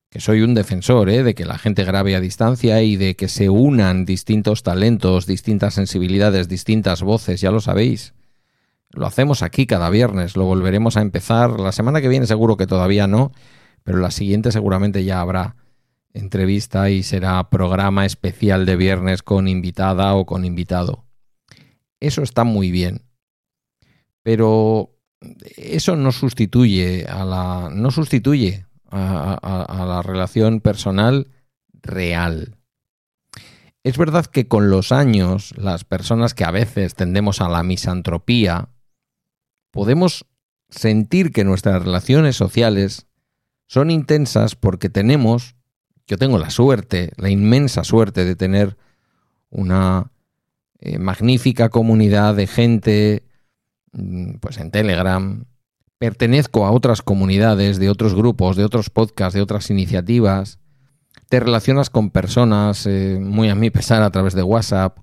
[0.10, 1.22] Que soy un defensor ¿eh?
[1.22, 5.74] de que la gente grabe a distancia y de que se unan distintos talentos, distintas
[5.74, 8.14] sensibilidades, distintas voces, ya lo sabéis.
[8.92, 11.60] Lo hacemos aquí cada viernes, lo volveremos a empezar.
[11.60, 13.34] La semana que viene seguro que todavía no,
[13.84, 15.56] pero la siguiente seguramente ya habrá
[16.14, 21.06] entrevista y será programa especial de viernes con invitada o con invitado.
[22.00, 23.02] Eso está muy bien.
[24.22, 24.94] Pero
[25.58, 27.70] eso no sustituye a la.
[27.74, 31.28] no sustituye a, la relación personal
[31.82, 32.58] real.
[33.84, 38.70] Es verdad que con los años, las personas que a veces tendemos a la misantropía,
[39.72, 40.26] podemos
[40.70, 43.08] sentir que nuestras relaciones sociales
[43.74, 45.56] son intensas porque tenemos
[46.06, 48.78] yo tengo la suerte, la inmensa suerte de tener
[49.50, 50.12] una
[50.80, 53.24] eh, magnífica comunidad de gente
[53.94, 55.46] mm, pues en Telegram.
[55.98, 60.60] Pertenezco a otras comunidades, de otros grupos, de otros podcasts, de otras iniciativas.
[61.30, 65.00] Te relacionas con personas eh, muy a mi pesar a través de WhatsApp,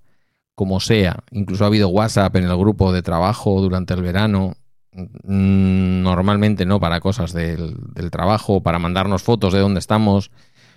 [0.55, 1.25] como sea.
[1.33, 4.55] Incluso ha habido WhatsApp en el grupo de trabajo durante el verano.
[4.93, 7.77] Mm, normalmente no para cosas del,
[8.11, 10.31] trabajo, para mandarnos fotos de dónde estamos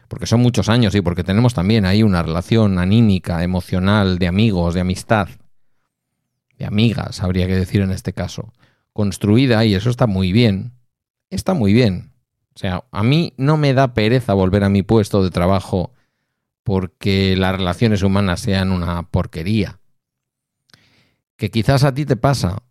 [0.08, 4.76] porque son muchos años y porque tenemos también ahí una relación anímica, emocional, de amigos,
[4.76, 5.28] de amistad,
[6.60, 8.54] de amigas, habría que decir en este caso,
[8.92, 10.74] construida y eso está muy bien.
[11.32, 12.12] Está muy bien.
[12.56, 15.94] O sea, a mí no me da pereza volver a mi puesto de trabajo
[16.62, 19.80] porque las relaciones humanas sean una porquería.
[21.38, 22.62] Que quizás a ti te pasa,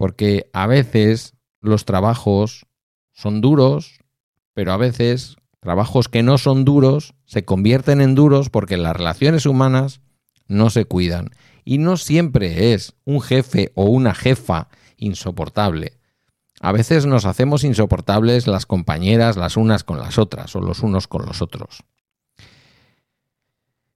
[0.00, 2.64] porque a veces los trabajos
[3.12, 3.98] son duros,
[4.54, 9.44] pero a veces Trabajos que no son duros se convierten en duros porque las relaciones
[9.44, 10.00] humanas
[10.48, 11.30] no se cuidan.
[11.64, 15.98] Y no siempre es un jefe o una jefa insoportable.
[16.62, 21.06] A veces nos hacemos insoportables las compañeras las unas con las otras o los unos
[21.06, 21.84] con los otros.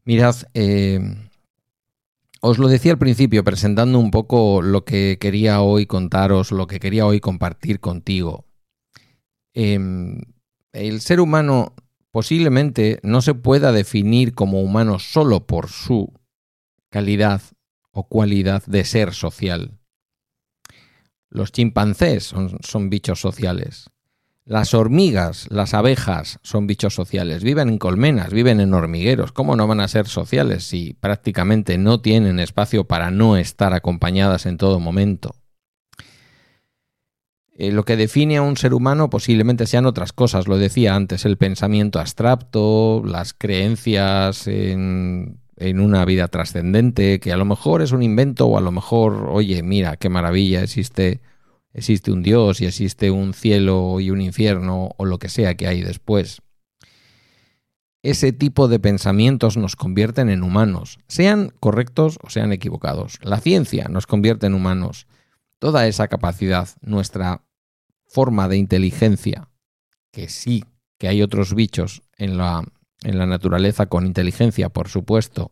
[0.05, 1.01] Mirad, eh,
[2.47, 6.79] os lo decía al principio presentando un poco lo que quería hoy contaros, lo que
[6.79, 8.45] quería hoy compartir contigo.
[9.55, 10.21] Em,
[10.75, 11.75] el ser humano
[12.11, 16.13] posiblemente no se pueda definir como humano solo por su
[16.91, 17.41] calidad
[17.93, 19.79] o cualidad de ser social.
[21.31, 23.89] Los chimpancés son, bichos sociales.
[24.47, 27.43] Las hormigas, las abejas son bichos sociales.
[27.43, 29.33] Viven en colmenas, viven en hormigueros.
[29.33, 34.45] ¿Cómo no van a ser sociales si prácticamente no tienen espacio para no estar acompañadas
[34.45, 35.35] en todo momento?
[37.57, 41.25] Eh, lo que define a un ser humano posiblemente sean otras cosas, lo decía antes,
[41.25, 47.93] el pensamiento abstracto, las creencias en, en una vida trascendente, que a lo mejor es
[47.93, 51.21] un invento o a lo mejor, oye, mira, qué maravilla, existe,
[51.75, 55.67] existe un Dios y existe un cielo y un infierno o lo que sea que
[55.67, 56.41] hay después.
[58.03, 63.19] Ese tipo de pensamientos nos convierten en humanos, sean correctos o sean equivocados.
[63.23, 65.07] La ciencia nos convierte en humanos
[65.59, 67.45] toda esa capacidad, nuestra
[68.07, 69.49] forma de inteligencia,
[70.13, 70.65] que sí,
[70.99, 72.63] que hay otros bichos en la,
[73.03, 75.51] en la naturaleza con inteligencia, por supuesto,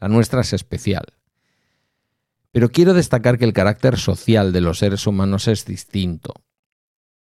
[0.00, 1.04] la nuestra es especial.
[2.52, 6.34] Pero quiero destacar que el carácter social de los seres humanos es distinto.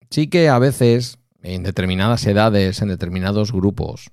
[0.09, 4.11] Sí que a veces, en determinadas edades, en determinados grupos,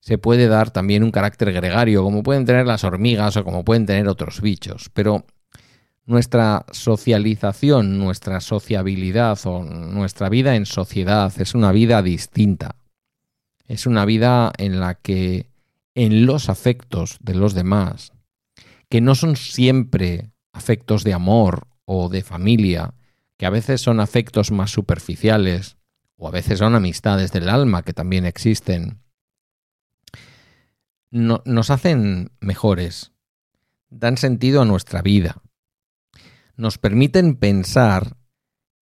[0.00, 3.86] se puede dar también un carácter gregario, como pueden tener las hormigas o como pueden
[3.86, 5.24] tener otros bichos, pero
[6.06, 12.74] Nuestra socialización, nuestra sociabilidad o nuestra vida en sociedad es una vida distinta.
[13.68, 15.46] Es una vida en la que
[15.94, 18.12] en los afectos de los demás,
[18.90, 22.92] que no son siempre afectos de amor o de familia,
[23.38, 25.78] que a veces son afectos más superficiales,
[26.16, 29.00] o a veces son amistades del alma que también existen,
[31.10, 33.12] nos hacen mejores,
[33.88, 35.40] dan sentido a nuestra vida,
[36.56, 38.16] nos permiten pensar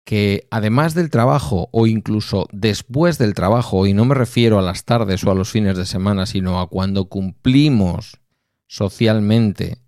[0.06, 4.86] que además del trabajo o incluso después del trabajo, y no me refiero a las
[4.86, 8.22] tardes o a los fines de semana, sino a cuando cumplimos
[8.68, 9.80] socialmente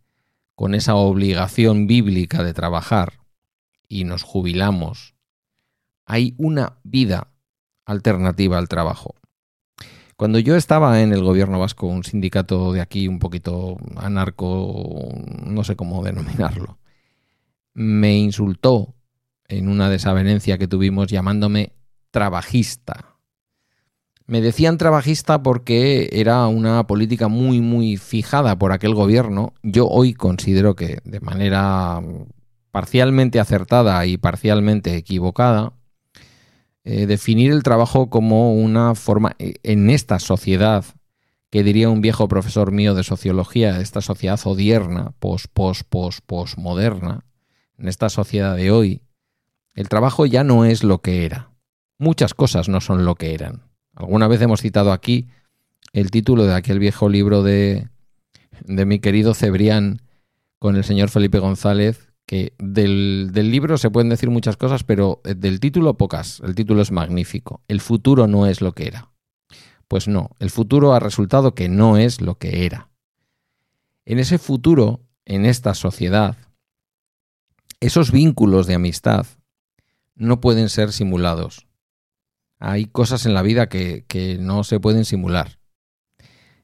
[0.60, 3.22] con esa obligación bíblica de trabajar
[3.88, 5.16] y nos jubilamos,
[6.06, 7.32] hay una vida
[7.86, 9.16] alternativa al trabajo.
[10.18, 15.08] Cuando yo estaba en el gobierno vasco, un sindicato de aquí un poquito anarco,
[15.46, 16.78] no sé cómo denominarlo,
[17.74, 18.96] me insultó
[19.48, 21.72] en una desavenencia que tuvimos llamándome
[22.12, 23.09] trabajista.
[24.30, 29.56] Me decían trabajista porque era una política muy, muy fijada por aquel gobierno.
[29.64, 32.00] Yo hoy considero que de manera
[32.70, 35.74] parcialmente acertada y parcialmente equivocada,
[36.84, 40.86] eh, definir el trabajo como una forma, eh, en esta sociedad,
[41.50, 47.26] que diría un viejo profesor mío de sociología, esta sociedad odierna, pos, pos, pos, posmoderna,
[47.80, 49.02] en esta sociedad de hoy,
[49.74, 51.50] el trabajo ya no es lo que era.
[51.98, 53.69] Muchas cosas no son lo que eran.
[54.00, 55.28] Alguna vez hemos citado aquí
[55.92, 57.90] el título de aquel viejo libro de,
[58.64, 60.02] de mi querido Cebrián
[60.58, 65.36] con el señor Felipe González, que del, libro se pueden decir muchas cosas, pero eh,
[65.36, 66.42] del título pocas.
[66.46, 67.62] El título es magnífico.
[67.68, 69.12] El futuro no es lo que era.
[69.88, 72.90] Pues no, el futuro ha resultado que no es lo que era.
[74.06, 76.38] En ese futuro, en esta sociedad,
[77.80, 79.26] esos vínculos de amistad
[80.16, 81.69] no pueden ser simulados.
[82.60, 85.60] Hay cosas en la vida que, no se pueden simular.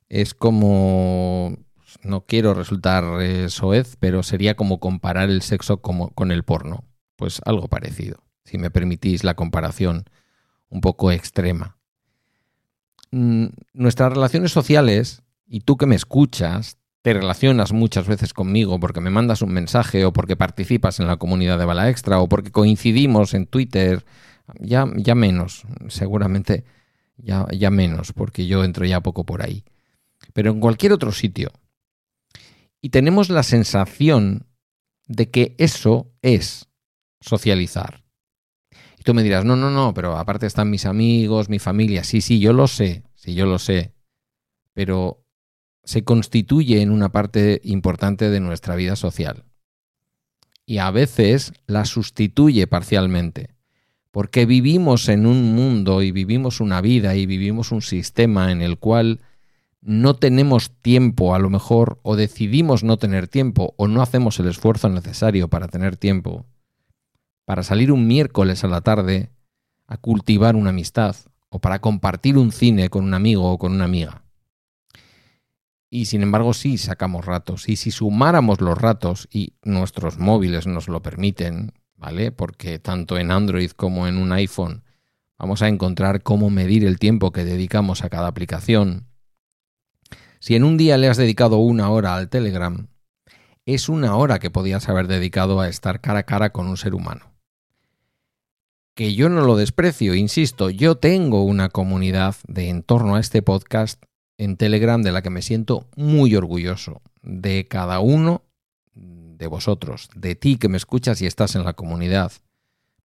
[0.09, 1.57] Es como
[2.03, 6.83] no quiero resultar eh, soez, pero sería como comparar el sexo con el porno.
[7.15, 10.05] Pues algo parecido, si me permitís la comparación
[10.69, 11.77] un poco extrema.
[13.11, 18.99] Mm, nuestras relaciones sociales, y tú que me escuchas, te relacionas muchas veces conmigo porque
[18.99, 22.51] me mandas un mensaje o porque participas en la comunidad de Bala Extra o porque
[22.51, 24.03] coincidimos en Twitter,
[24.59, 26.63] ya, ya menos, seguramente
[27.17, 29.63] ya, ya menos, porque yo entro ya poco por ahí.
[30.33, 31.51] Pero en cualquier otro sitio,
[32.81, 34.47] y tenemos la sensación
[35.07, 36.69] de que eso es
[37.19, 38.03] socializar.
[38.99, 42.03] Y tú me dirás, no, no, no, pero aparte están mis amigos, mi familia.
[42.03, 43.93] Sí, sí, yo lo sé, sí, yo lo sé.
[44.73, 45.25] Pero
[45.83, 49.45] se constituye en una parte importante de nuestra vida social.
[50.65, 53.54] Y a veces la sustituye parcialmente.
[54.15, 58.79] Porque vivimos en un mundo y vivimos una vida y vivimos un sistema en el
[58.79, 59.19] cual
[59.81, 64.47] no tenemos tiempo a lo mejor o decidimos no tener tiempo o no hacemos el
[64.47, 66.45] esfuerzo necesario para tener tiempo,
[67.43, 69.31] para salir un miércoles a la tarde
[69.85, 71.17] a cultivar una amistad
[71.49, 74.23] o para compartir un cine con un amigo o con una amiga.
[75.89, 77.67] Y sin embargo sí sacamos ratos.
[77.67, 81.73] Y si sumáramos los ratos, y nuestros móviles nos lo permiten,
[82.35, 84.83] Porque tanto en Android como en un iPhone
[85.37, 89.07] vamos a encontrar cómo medir el tiempo que dedicamos a cada aplicación.
[90.39, 92.87] Si en un día le has dedicado una hora al Telegram,
[93.65, 96.93] es una hora que podías haber dedicado a estar cara a cara con un ser
[96.93, 97.33] humano.
[98.93, 103.41] Que yo no lo desprecio, insisto, yo tengo una comunidad de en torno a este
[103.41, 104.01] podcast
[104.37, 108.44] en Telegram de la que me siento muy orgulloso, de cada uno
[109.37, 112.31] de vosotros, de ti que me escuchas y estás en la comunidad.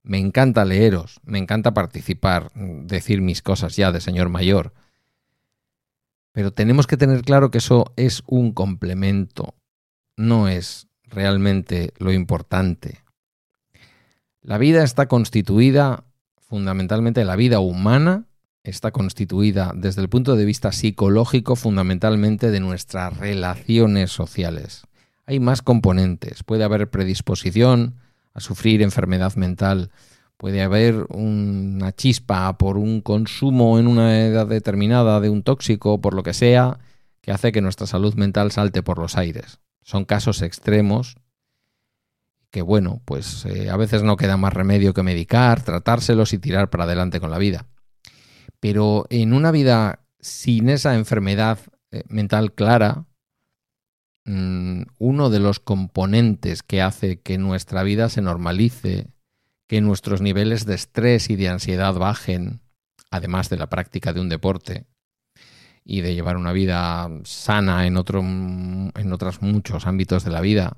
[0.03, 4.73] Me encanta leeros, me encanta participar, decir mis cosas ya de señor mayor,
[6.33, 9.55] pero tenemos que tener claro que eso es un complemento,
[10.17, 13.03] no es realmente lo importante.
[14.43, 16.05] La vida está constituida,
[16.39, 18.27] fundamentalmente la vida humana,
[18.63, 24.85] está constituida desde el punto de vista psicológico fundamentalmente de nuestras relaciones sociales.
[25.31, 27.95] Hay más componentes, puede haber predisposición
[28.35, 29.93] a sufrir enfermedad mental,
[30.37, 36.15] puede haber una chispa por un consumo en una edad determinada de un tóxico, por
[36.15, 36.81] lo que sea,
[37.21, 39.61] que hace que nuestra salud mental salte por los aires.
[39.85, 41.15] Son casos extremos
[42.51, 46.71] que, bueno, pues eh, a veces no queda más remedio que medicar, tratárselos y tirar
[46.71, 47.69] para adelante con la vida.
[48.59, 51.61] Pero en una vida sin esa enfermedad
[51.93, 53.05] eh, mental clara,
[54.25, 59.09] uno de los componentes que hace que nuestra vida se normalice,
[59.67, 62.61] que nuestros niveles de estrés y de ansiedad bajen,
[63.11, 64.87] además de la práctica de un deporte
[65.85, 70.77] y de llevar una vida sana en, otro, en otros muchos ámbitos de la vida.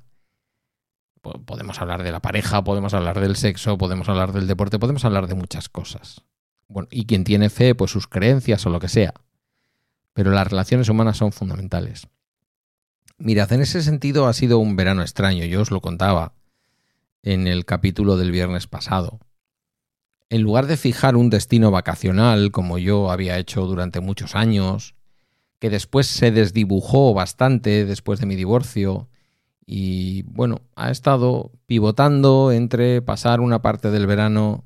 [1.21, 5.27] Podemos hablar de la pareja, podemos hablar del sexo, podemos hablar del deporte, podemos hablar
[5.27, 6.23] de muchas cosas.
[6.67, 9.13] Bueno, y quien tiene fe, pues sus creencias o lo que sea.
[10.13, 12.07] Pero las relaciones humanas son fundamentales.
[13.23, 16.33] Mirad, en ese sentido ha sido un verano extraño, yo os lo contaba
[17.21, 19.21] en el capítulo del viernes pasado.
[20.29, 24.95] En lugar de fijar un destino vacacional, como yo había hecho durante muchos años,
[25.59, 29.07] que después se desdibujó bastante después de mi divorcio,
[29.65, 34.65] y bueno, ha estado pivotando entre pasar una parte del verano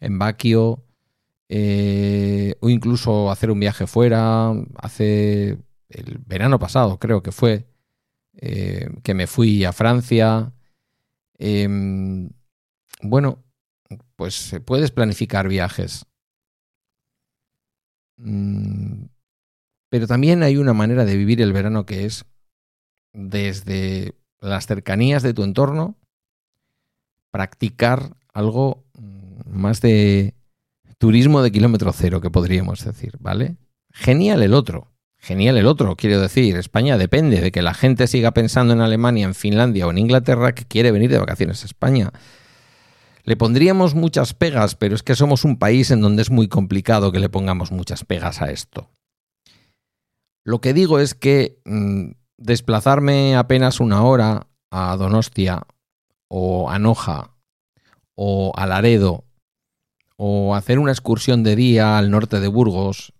[0.00, 0.82] en Baquio
[1.50, 4.54] eh, o incluso hacer un viaje fuera.
[4.76, 5.58] Hace
[5.90, 7.66] el verano pasado, creo que fue,
[8.40, 10.52] eh, que me fui a Francia.
[11.38, 12.30] Em,
[13.02, 13.44] bueno,
[14.16, 16.06] pues puedes planificar viajes.
[18.16, 19.06] Mm,
[19.90, 22.24] pero también hay una manera de vivir el verano que es
[23.12, 25.96] desde las cercanías de tu entorno,
[27.30, 30.34] practicar algo mm, más de
[30.98, 33.56] turismo de kilómetro cero, que podríamos decir, ¿vale?
[33.92, 34.88] Genial el otro,
[35.18, 39.26] genial el otro, quiero decir, España depende de que la gente siga pensando en Alemania,
[39.26, 42.12] en Finlandia o en Inglaterra que quiere venir de vacaciones a España.
[43.24, 47.12] Le pondríamos muchas pegas, pero es que somos un país en donde es muy complicado
[47.12, 48.88] que le pongamos muchas pegas a esto.
[50.44, 55.66] Lo que digo es que mm, desplazarme apenas una hora a Donostia
[56.28, 57.34] o a Noja
[58.14, 59.24] o a Laredo
[60.16, 63.12] o hacer una excursión de día al norte de Burgos,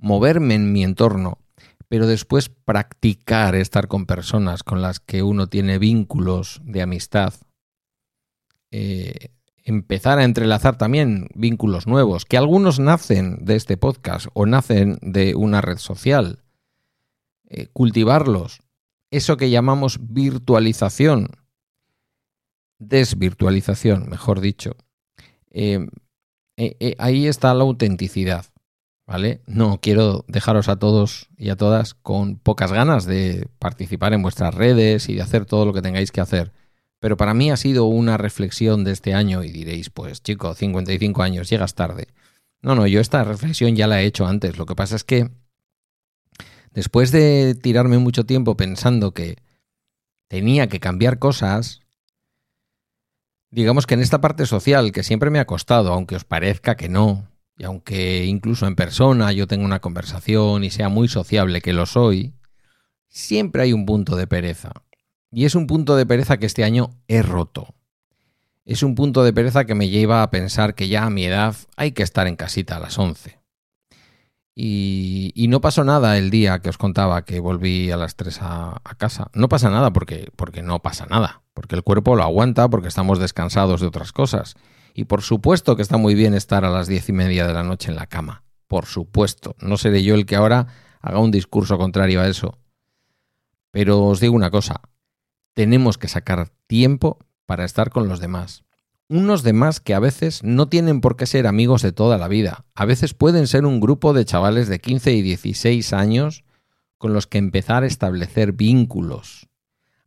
[0.00, 1.38] moverme en mi entorno,
[1.88, 7.34] pero después practicar estar con personas con las que uno tiene vínculos de amistad,
[8.70, 9.28] eh,
[9.62, 15.34] empezar a entrelazar también vínculos nuevos, que algunos nacen de este podcast o nacen de
[15.34, 16.42] una red social,
[17.48, 18.62] eh, cultivarlos,
[19.10, 21.30] eso que llamamos virtualización,
[22.78, 24.76] desvirtualización, mejor dicho.
[25.50, 25.88] Eh,
[26.98, 28.46] ahí está la autenticidad,
[29.10, 29.42] ¿vale?
[29.46, 34.54] No quiero dejaros a todos y a todas con pocas ganas de participar en vuestras
[34.54, 36.52] redes y de hacer todo lo que tengáis que hacer.
[37.00, 41.24] Pero para mí ha sido una reflexión de este año y diréis, pues chico, 55
[41.24, 42.06] años, llegas tarde.
[42.62, 44.58] No, no, yo esta reflexión ya la he hecho antes.
[44.58, 45.28] Lo que pasa es que
[46.72, 49.38] después de tirarme mucho tiempo pensando que
[50.28, 51.80] tenía que cambiar cosas,
[53.50, 56.88] digamos que en esta parte social que siempre me ha costado, aunque os parezca que
[56.88, 57.29] no,
[57.60, 61.84] y aunque incluso en persona yo tenga una conversación y sea muy sociable, que lo
[61.84, 62.32] soy,
[63.06, 64.72] siempre hay un punto de pereza.
[65.30, 67.74] Y es un punto de pereza que este año he roto.
[68.64, 71.54] Es un punto de pereza que me lleva a pensar que ya a mi edad
[71.76, 73.38] hay que estar en casita a las 11.
[74.54, 78.80] Y, no pasó nada el día que os contaba que volví a las 3 a,
[78.96, 79.30] casa.
[79.34, 83.18] No pasa nada porque, porque no pasa nada, porque el cuerpo lo aguanta, porque estamos
[83.18, 84.54] descansados de otras cosas.
[85.00, 87.62] Y por supuesto que está muy bien estar a las diez y media de la
[87.62, 88.42] noche en la cama.
[88.68, 89.56] Por supuesto.
[89.58, 90.66] No seré yo el que ahora
[91.00, 92.58] haga un discurso contrario a eso.
[93.70, 94.82] Pero os digo una cosa.
[95.54, 98.62] Tenemos que sacar tiempo para estar con los demás
[99.08, 102.66] unos demás que a veces no tienen por qué ser amigos de toda la vida.
[102.74, 106.44] A veces pueden ser un grupo de chavales de 15 y 16 años
[106.98, 109.48] con los que empezar a establecer vínculos,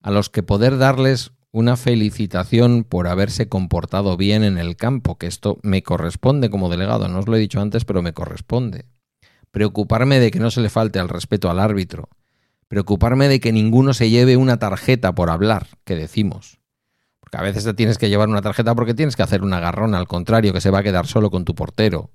[0.01, 5.27] a los que poder darles una felicitación por haberse comportado bien en el campo, que
[5.27, 8.83] esto me corresponde como delegado, no os lo he dicho antes, pero me corresponde.
[9.51, 12.09] Preocuparme de que no se le falte al respeto al árbitro.
[12.67, 16.59] Preocuparme de que ninguno se lleve una tarjeta por hablar, que decimos
[17.37, 20.07] a veces te tienes que llevar una tarjeta porque tienes que hacer un agarrón, al
[20.07, 22.11] contrario, que se va a quedar solo con tu portero.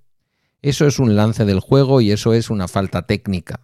[0.63, 3.61] Eso es un lance del juego y eso es una falta técnica.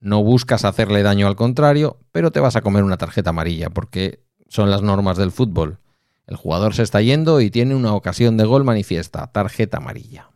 [0.00, 4.24] No buscas hacerle daño al contrario, pero te vas a comer una tarjeta amarilla porque
[4.50, 5.78] son las normas del fútbol.
[6.26, 10.30] El jugador se está yendo y tiene una ocasión de gol manifiesta, tarjeta amarilla.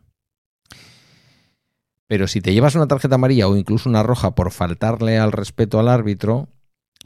[2.06, 5.80] Pero si te llevas una tarjeta amarilla o incluso una roja por faltarle al respeto
[5.80, 6.48] al árbitro,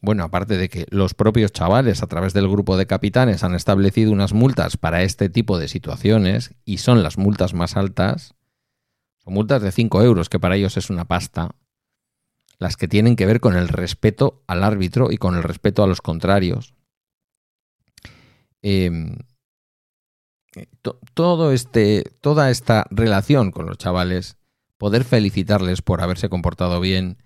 [0.03, 4.13] bueno, aparte de que los propios chavales a través del grupo de capitanes han establecido
[4.13, 8.35] unas multas para este tipo de situaciones y son las multas más altas,
[9.25, 11.53] son multas de 5 euros, que para ellos es una pasta,
[12.59, 15.87] las que tienen que ver con el respeto al árbitro y con el respeto a
[15.87, 16.75] los contrarios.
[18.63, 19.17] Em,
[21.15, 24.37] todo este, toda esta relación con los chavales,
[24.77, 27.19] poder felicitarles por haberse comportado bien,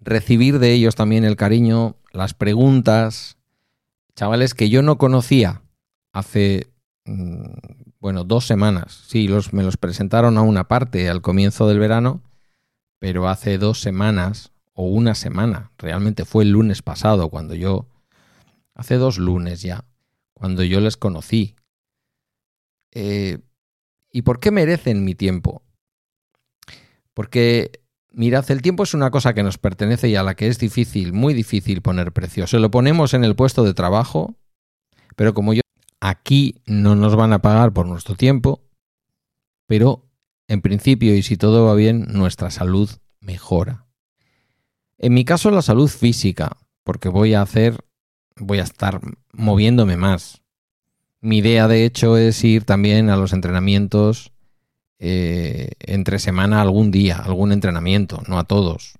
[0.00, 3.36] recibir de ellos también el cariño, las preguntas,
[4.14, 5.62] chavales que yo no conocía
[6.12, 6.72] hace,
[7.04, 7.44] mm,
[7.98, 9.04] bueno, dos semanas.
[9.06, 12.22] Sí, los, me los presentaron a una parte al comienzo del verano,
[12.98, 17.86] pero hace dos semanas o una semana, realmente fue el lunes pasado cuando yo,
[18.74, 19.84] hace dos lunes ya,
[20.42, 21.54] cuando yo les conocí.
[22.90, 23.38] Eh,
[24.10, 25.62] ¿Y por qué merecen mi tiempo?
[27.14, 30.58] Porque, mirad, el tiempo es una cosa que nos pertenece y a la que es
[30.58, 32.48] difícil, muy difícil poner precio.
[32.48, 34.34] Se lo ponemos en el puesto de trabajo,
[35.14, 35.60] pero como yo,
[36.00, 38.64] aquí no nos van a pagar por nuestro tiempo,
[39.68, 40.10] pero
[40.48, 42.90] en principio, y si todo va bien, nuestra salud
[43.20, 43.86] mejora.
[44.98, 47.84] En mi caso, la salud física, porque voy a hacer,
[48.36, 49.00] voy a estar
[49.32, 50.42] moviéndome más.
[51.20, 54.32] Mi idea, de hecho, es ir también a los entrenamientos
[54.98, 58.98] eh, entre semana algún día, algún entrenamiento, no a todos,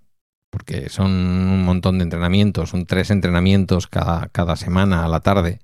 [0.51, 5.61] porque son un montón de entrenamientos, son tres entrenamientos cada, cada semana a la tarde.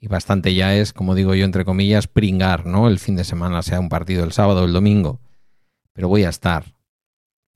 [0.00, 2.88] Y bastante ya es, como digo yo, entre comillas, pringar, ¿no?
[2.88, 5.20] El fin de semana, sea un partido el sábado o el domingo.
[5.92, 6.64] Pero voy a estar.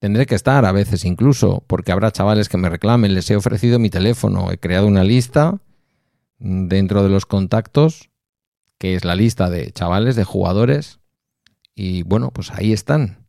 [0.04, 3.78] Tendré que estar a veces incluso, porque habrá chavales que me reclamen, les he ofrecido
[3.78, 5.62] mi teléfono, he creado una lista
[6.38, 8.10] dentro de los contactos,
[8.76, 11.00] que es la lista de chavales, de jugadores,
[11.74, 13.26] y bueno, pues ahí están.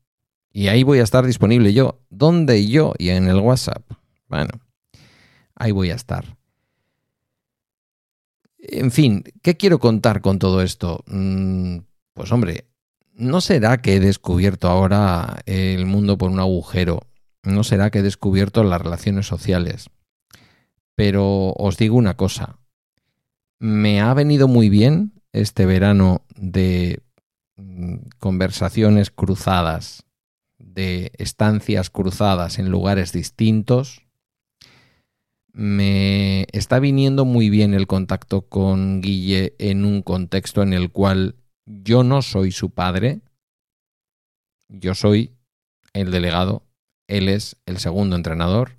[0.52, 2.02] Y ahí voy a estar disponible yo.
[2.10, 2.92] ¿Dónde yo?
[2.98, 3.90] Y en el WhatsApp.
[4.28, 4.60] Bueno,
[5.56, 6.26] ahí voy a estar.
[8.58, 11.06] En fin, ¿qué quiero contar con todo esto?
[11.08, 11.78] Mm,
[12.14, 12.66] pues hombre,
[13.16, 17.02] ¿no será que he descubierto ahora el mundo por un agujero?
[17.44, 19.90] ¿No será que he descubierto las relaciones sociales?
[20.96, 22.60] Pero os digo una cosa,
[23.60, 27.02] me ha venido muy bien este verano de
[27.58, 30.04] Mm, conversaciones cruzadas,
[30.58, 34.02] de estancias cruzadas en lugares distintos,
[35.54, 41.36] me está viniendo muy bien el contacto con Guille en un contexto en el cual
[41.66, 43.22] yo no soy su padre,
[44.68, 45.32] yo soy
[45.94, 46.64] el delegado,
[47.08, 48.78] él es el segundo entrenador,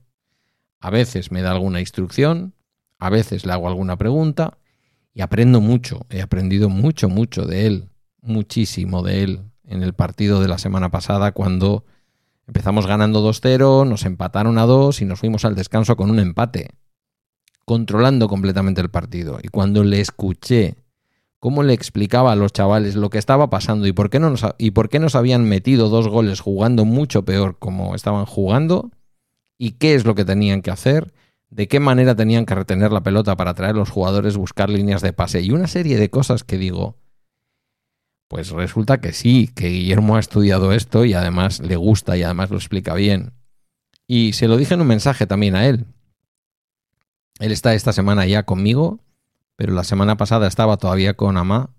[0.80, 2.54] a veces me da alguna instrucción,
[2.98, 4.58] a veces le hago alguna pregunta
[5.14, 7.90] y aprendo mucho, he aprendido mucho, mucho de él
[8.26, 11.84] muchísimo de él en el partido de la semana pasada cuando
[12.46, 16.70] empezamos ganando 2-0, nos empataron a 2 y nos fuimos al descanso con un empate,
[17.64, 19.38] controlando completamente el partido.
[19.42, 20.76] Y cuando le escuché
[21.46, 24.44] cómo le explicaba a los chavales lo que estaba pasando y por qué, no nos,
[24.58, 28.90] y por qué nos habían metido dos goles jugando mucho peor como estaban jugando
[29.56, 31.14] y qué es lo que tenían que hacer,
[31.50, 35.02] de qué manera tenían que retener la pelota para traer a los jugadores, buscar líneas
[35.02, 36.96] de pase y una serie de cosas que digo,
[38.26, 42.50] pues resulta que sí, que Guillermo ha estudiado esto y además le gusta y además
[42.50, 43.34] lo explica bien.
[44.08, 45.86] Y se lo dije en un mensaje también a él.
[47.38, 48.98] Él está esta semana ya conmigo,
[49.56, 51.74] pero la semana pasada estaba todavía con Amá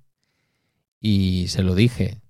[1.00, 2.22] y se lo dije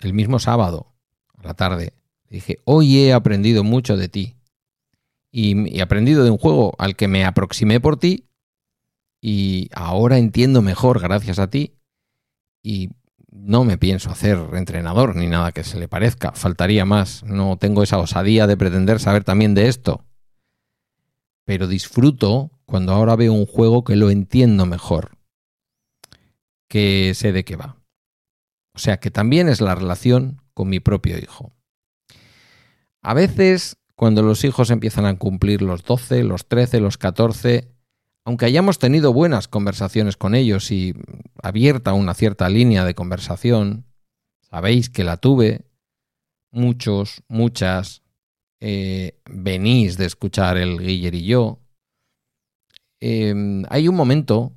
[0.00, 0.94] el mismo sábado
[1.38, 1.92] a la tarde.
[2.28, 4.36] dije, hoy he aprendido mucho de ti
[5.30, 8.28] y he aprendido de un juego al que me aproximé por ti
[9.20, 11.76] y ahora entiendo mejor gracias a ti
[12.62, 12.90] y
[13.30, 17.82] no me pienso hacer entrenador ni nada que se le parezca, faltaría más, no tengo
[17.82, 20.04] esa osadía de pretender saber también de esto.
[21.44, 25.16] Pero disfruto cuando ahora veo un juego que lo entiendo mejor,
[26.68, 27.76] que sé de qué va.
[28.74, 31.52] O sea que también es la relación con mi propio hijo.
[33.02, 37.72] A veces, cuando los hijos empiezan a cumplir los 12, los 13, los 14,
[38.24, 40.94] aunque hayamos tenido buenas conversaciones con ellos y
[41.40, 43.86] abierta una cierta línea de conversación,
[44.40, 45.64] sabéis que la tuve,
[46.50, 48.02] muchos, muchas,
[48.60, 51.60] eh, venís de escuchar el Guiller y yo,
[53.06, 54.52] em, hay un momento,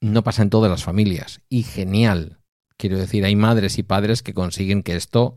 [0.00, 2.38] no pasa en todas las familias, y genial,
[2.76, 5.36] quiero decir, hay madres y padres que consiguen que esto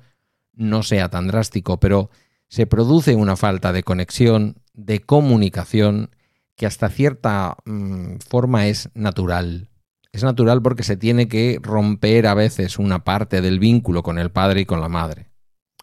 [0.53, 2.09] no sea tan drástico, pero
[2.49, 6.11] se produce una falta de conexión, de comunicación,
[6.55, 9.69] que hasta cierta mm, forma es natural.
[10.11, 14.31] Es natural porque se tiene que romper a veces una parte del vínculo con el
[14.31, 15.29] padre y con la madre.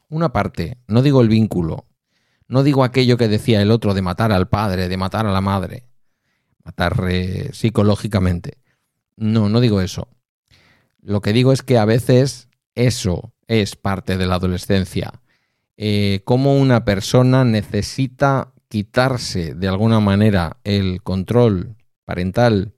[0.09, 1.87] Una parte, no digo el vínculo,
[2.49, 5.41] no digo aquello que decía el otro de matar al padre, de matar a la
[5.41, 5.87] madre,
[6.65, 8.59] matar eh, psicológicamente.
[9.17, 10.09] No, no digo eso.
[11.01, 15.21] Lo que digo es que a veces eso es parte de la adolescencia.
[15.77, 22.73] Eh, cómo una persona necesita quitarse de alguna manera el control parental,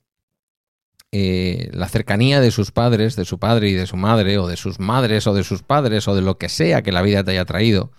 [1.12, 4.57] eh, la cercanía de sus padres, de su padre y de su madre, o de
[4.57, 7.30] sus madres o de sus padres, o de lo que sea que la vida te
[7.30, 7.93] haya traído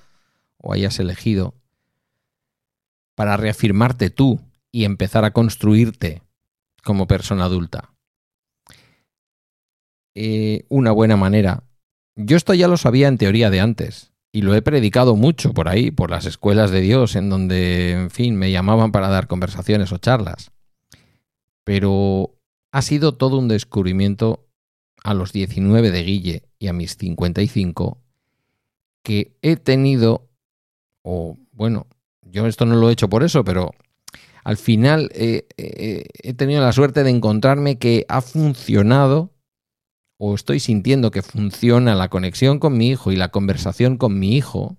[0.57, 1.55] o hayas elegido,
[3.15, 4.41] para reafirmarte tú
[4.71, 6.21] y empezar a construirte
[6.83, 7.93] como persona adulta.
[10.15, 11.63] Eh, una buena manera.
[12.15, 15.69] Yo esto ya lo sabía en teoría de antes y lo he predicado mucho por
[15.69, 19.91] ahí, por las escuelas de Dios, en donde, en fin, me llamaban para dar conversaciones
[19.91, 20.51] o charlas.
[21.63, 22.35] Pero
[22.71, 24.47] ha sido todo un descubrimiento
[25.03, 27.99] a los 19 de Guille y a mis 55
[29.03, 30.27] que he tenido,
[31.01, 31.87] o bueno,
[32.23, 33.71] yo esto no lo he hecho por eso, pero
[34.47, 39.33] al final eh, eh, he tenido la suerte de encontrarme que ha funcionado
[40.17, 44.37] o estoy sintiendo que funciona la conexión con mi hijo y la conversación con mi
[44.37, 44.77] hijo,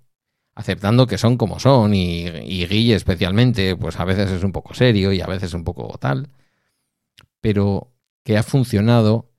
[0.54, 4.72] aceptando que son como son y, y Guille especialmente, pues a veces es un poco
[4.72, 6.30] serio y a veces un poco tal,
[7.42, 7.92] pero
[8.24, 9.30] que ha funcionado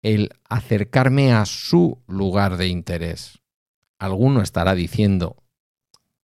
[0.00, 3.40] el acercarme a su lugar de interés.
[3.98, 5.42] Alguno estará diciendo,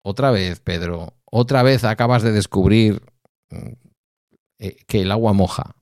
[0.01, 3.10] otra vez, Pedro, otra vez acabas de descubrir
[3.51, 5.75] eh, que el agua moja.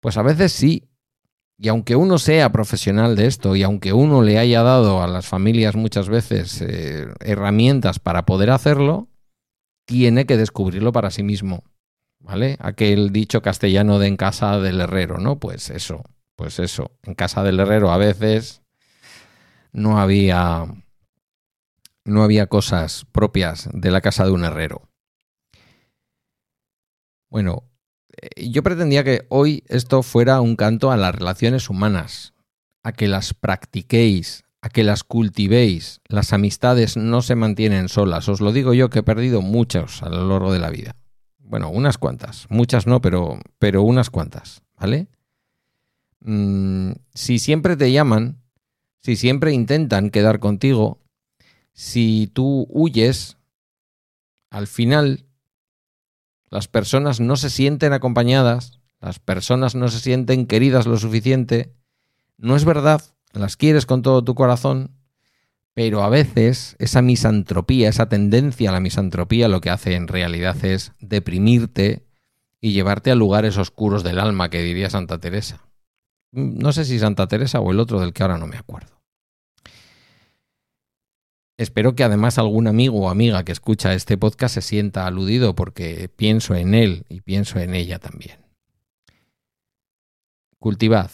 [0.00, 0.88] Pues a veces sí,
[1.56, 5.26] y aunque uno sea profesional de esto y aunque uno le haya dado a las
[5.26, 9.08] familias muchas veces eh, herramientas para poder hacerlo,
[9.84, 11.64] tiene que descubrirlo para sí mismo.
[12.18, 12.56] ¿Vale?
[12.60, 15.38] Aquel dicho castellano de en casa del herrero, ¿no?
[15.38, 16.02] Pues eso,
[16.36, 16.92] pues eso.
[17.02, 18.62] En casa del herrero a veces
[19.72, 20.66] no había
[22.04, 24.88] no había cosas propias de la casa de un herrero.
[27.34, 27.64] Bueno,
[28.16, 32.32] eh, yo pretendía que hoy esto fuera un canto a las relaciones humanas,
[32.84, 36.00] a que las practiquéis, a que las cultivéis.
[36.06, 38.28] Las amistades no se mantienen solas.
[38.28, 40.94] Os lo digo yo que he perdido muchas a lo largo de la vida.
[41.40, 42.46] Bueno, unas cuantas.
[42.50, 44.62] Muchas no, pero, pero unas cuantas.
[44.78, 45.08] ¿Vale?
[46.20, 48.44] Mm, si siempre te llaman,
[49.00, 51.00] si siempre intentan quedar contigo,
[51.72, 53.38] si tú huyes,
[54.50, 55.26] al final
[56.54, 61.74] las personas no se sienten acompañadas, las personas no se sienten queridas lo suficiente.
[62.38, 63.02] No es verdad,
[63.32, 64.92] las quieres con todo tu corazón,
[65.74, 70.64] pero a veces esa misantropía, esa tendencia a la misantropía lo que hace en realidad
[70.64, 72.06] es deprimirte
[72.60, 75.66] y llevarte a lugares oscuros del alma, que diría Santa Teresa.
[76.30, 79.02] No sé si Santa Teresa o el otro del que ahora no me acuerdo.
[81.56, 86.10] Espero que además algún amigo o amiga que escucha este podcast se sienta aludido porque
[86.14, 88.38] pienso en él y pienso en ella también.
[90.58, 91.10] Cultivad.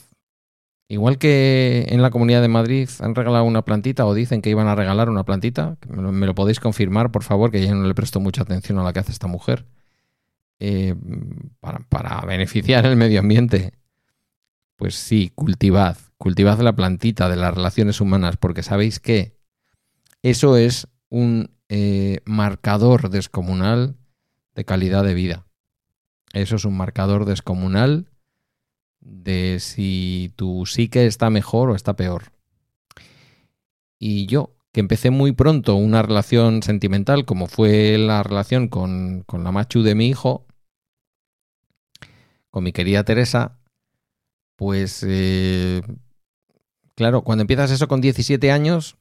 [0.88, 4.66] Igual que en la Comunidad de Madrid han regalado una plantita o dicen que iban
[4.66, 8.18] a regalar una plantita, me lo, podéis confirmar, por favor, que yo no le presto
[8.18, 9.66] mucha atención a la que hace esta mujer,
[10.58, 10.96] eh,
[11.60, 13.72] para, para beneficiar el medio ambiente.
[14.74, 19.39] Pues sí, cultivad, cultivad la plantita de las relaciones humanas, porque sabéis que
[20.22, 23.96] eso es un eh, marcador descomunal
[24.54, 25.46] de calidad de vida.
[26.32, 28.10] Eso es un marcador descomunal
[29.00, 32.32] de si tu psique está mejor o está peor.
[33.98, 39.52] Y yo, que empecé muy pronto una relación sentimental, como fue la relación con, la
[39.52, 40.46] machu de mi hijo,
[42.50, 43.58] con mi querida Teresa,
[44.56, 45.82] pues eh,
[46.94, 48.96] claro, cuando empiezas eso con 17 años,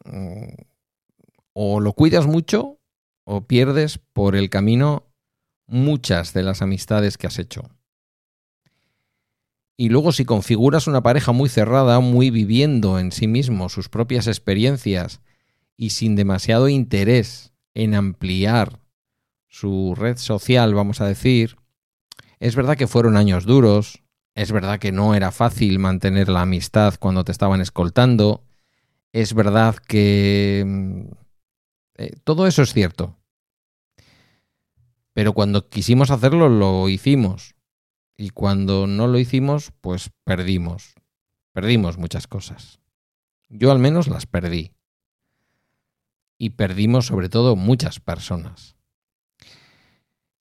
[1.53, 2.79] o lo cuidas mucho
[3.23, 5.07] o pierdes por el camino
[5.67, 7.69] muchas de las amistades que has hecho.
[9.77, 14.27] Y luego si configuras una pareja muy cerrada, muy viviendo en sí mismo sus propias
[14.27, 15.21] experiencias
[15.77, 18.81] y sin demasiado interés en ampliar
[19.47, 21.55] su red social, vamos a decir,
[22.39, 24.03] es verdad que fueron años duros,
[24.35, 28.43] es verdad que no era fácil mantener la amistad cuando te estaban escoltando,
[29.13, 31.18] es verdad que mm,
[31.99, 33.17] eh, todo eso es cierto.
[35.11, 37.55] Pero cuando quisimos hacerlo, lo hicimos.
[38.15, 40.95] Y cuando no lo hicimos, pues perdimos.
[41.51, 42.79] Perdimos muchas cosas.
[43.49, 44.71] Yo al menos las perdí.
[46.37, 48.77] Y perdimos sobre todo muchas personas.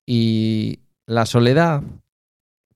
[0.05, 1.83] Y la soledad,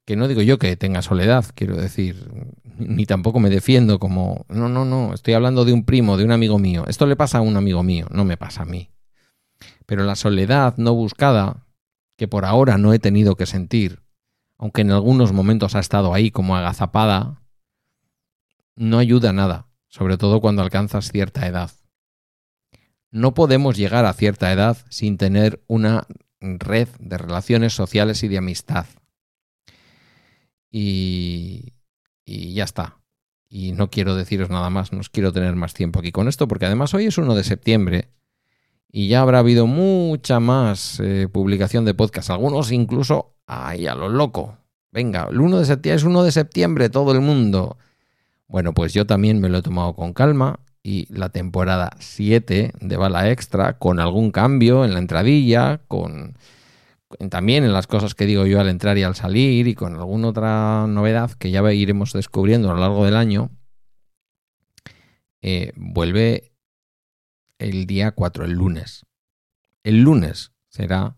[0.05, 2.29] que no digo yo que tenga soledad, quiero decir,
[2.77, 6.31] ni tampoco me defiendo como, no, no, no, estoy hablando de un primo, de un
[6.31, 6.83] amigo mío.
[6.87, 8.91] Esto le pasa a un amigo mío, no me pasa a mí.
[9.85, 11.65] Pero la soledad no buscada,
[12.17, 14.01] que por ahora no he tenido que sentir,
[14.57, 17.41] aunque en algunos momentos ha estado ahí como agazapada,
[18.75, 21.71] no ayuda a nada, sobre todo cuando alcanzas cierta edad.
[23.11, 26.07] No podemos llegar a cierta edad sin tener una
[26.39, 28.85] red de relaciones sociales y de amistad.
[30.73, 31.73] Y,
[32.25, 32.97] y ya está.
[33.47, 36.47] Y no quiero deciros nada más, no os quiero tener más tiempo aquí con esto,
[36.47, 38.09] porque además hoy es 1 de septiembre
[38.91, 44.09] y ya habrá habido mucha más eh, publicación de podcast, algunos incluso ay, a lo
[44.09, 44.57] loco.
[44.91, 47.77] Venga, el 1 de septiembre es 1 de septiembre, todo el mundo.
[48.47, 52.97] Bueno, pues yo también me lo he tomado con calma y la temporada 7 de
[52.97, 56.37] Bala Extra, con algún cambio en la entradilla, con
[57.29, 60.29] también en las cosas que digo yo al entrar y al salir y con alguna
[60.29, 63.51] otra novedad que ya iremos descubriendo a lo largo del año,
[65.41, 66.53] eh, vuelve
[67.57, 69.05] el día 4, el lunes.
[69.83, 71.17] El lunes será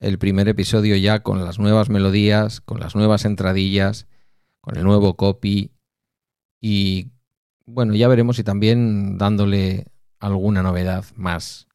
[0.00, 4.08] el primer episodio ya con las nuevas melodías, con las nuevas entradillas,
[4.60, 5.72] con el nuevo copy
[6.60, 7.12] y
[7.66, 9.86] bueno, ya veremos si también dándole
[10.18, 11.68] alguna novedad más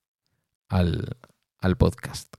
[0.70, 1.18] al,
[1.60, 2.37] al podcast.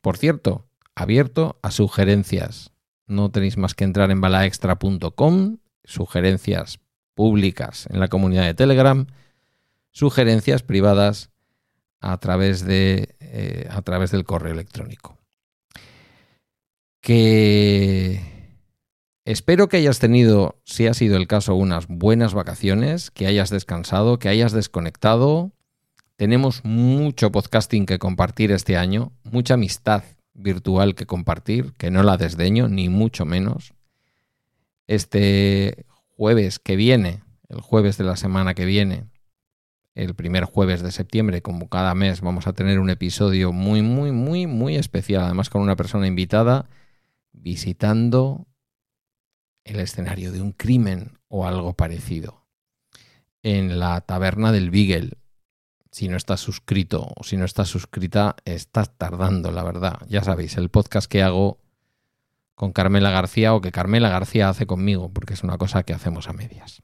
[0.00, 2.72] Por cierto, abierto a sugerencias.
[3.06, 6.80] No tenéis más que entrar en balaextra.com, sugerencias
[7.14, 9.06] públicas en la comunidad de Telegram,
[9.90, 11.30] sugerencias privadas
[12.00, 15.18] a través, de, eh, a través del correo electrónico.
[17.02, 18.20] Que
[19.24, 24.18] espero que hayas tenido, si ha sido el caso, unas buenas vacaciones, que hayas descansado,
[24.18, 25.52] que hayas desconectado.
[26.20, 30.04] Tenemos mucho podcasting que compartir este año, mucha amistad
[30.34, 33.72] virtual que compartir, que no la desdeño, ni mucho menos.
[34.86, 35.86] Este
[36.18, 39.06] jueves que viene, el jueves de la semana que viene,
[39.94, 44.12] el primer jueves de septiembre, como cada mes, vamos a tener un episodio muy, muy,
[44.12, 46.68] muy, muy especial, además con una persona invitada
[47.32, 48.46] visitando
[49.64, 52.44] el escenario de un crimen o algo parecido.
[53.42, 55.19] En la taberna del Beagle.
[55.90, 59.98] Si no estás suscrito o si no estás suscrita, estás tardando, la verdad.
[60.08, 61.58] Ya sabéis, el podcast que hago
[62.54, 66.28] con Carmela García o que Carmela García hace conmigo, porque es una cosa que hacemos
[66.28, 66.82] a medias.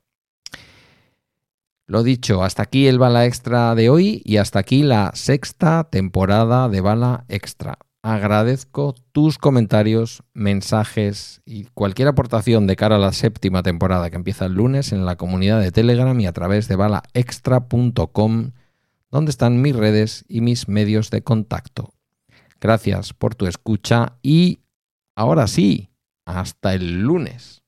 [1.88, 6.68] Lo dicho, hasta aquí el Bala Extra de hoy y hasta aquí la sexta temporada
[6.68, 7.78] de Bala Extra.
[8.02, 14.46] Agradezco tus comentarios, mensajes y cualquier aportación de cara a la séptima temporada que empieza
[14.46, 18.52] el lunes en la comunidad de Telegram y a través de balaextra.com,
[19.10, 21.94] donde están mis redes y mis medios de contacto.
[22.60, 24.60] Gracias por tu escucha y
[25.14, 25.90] ahora sí,
[26.24, 27.62] hasta el lunes.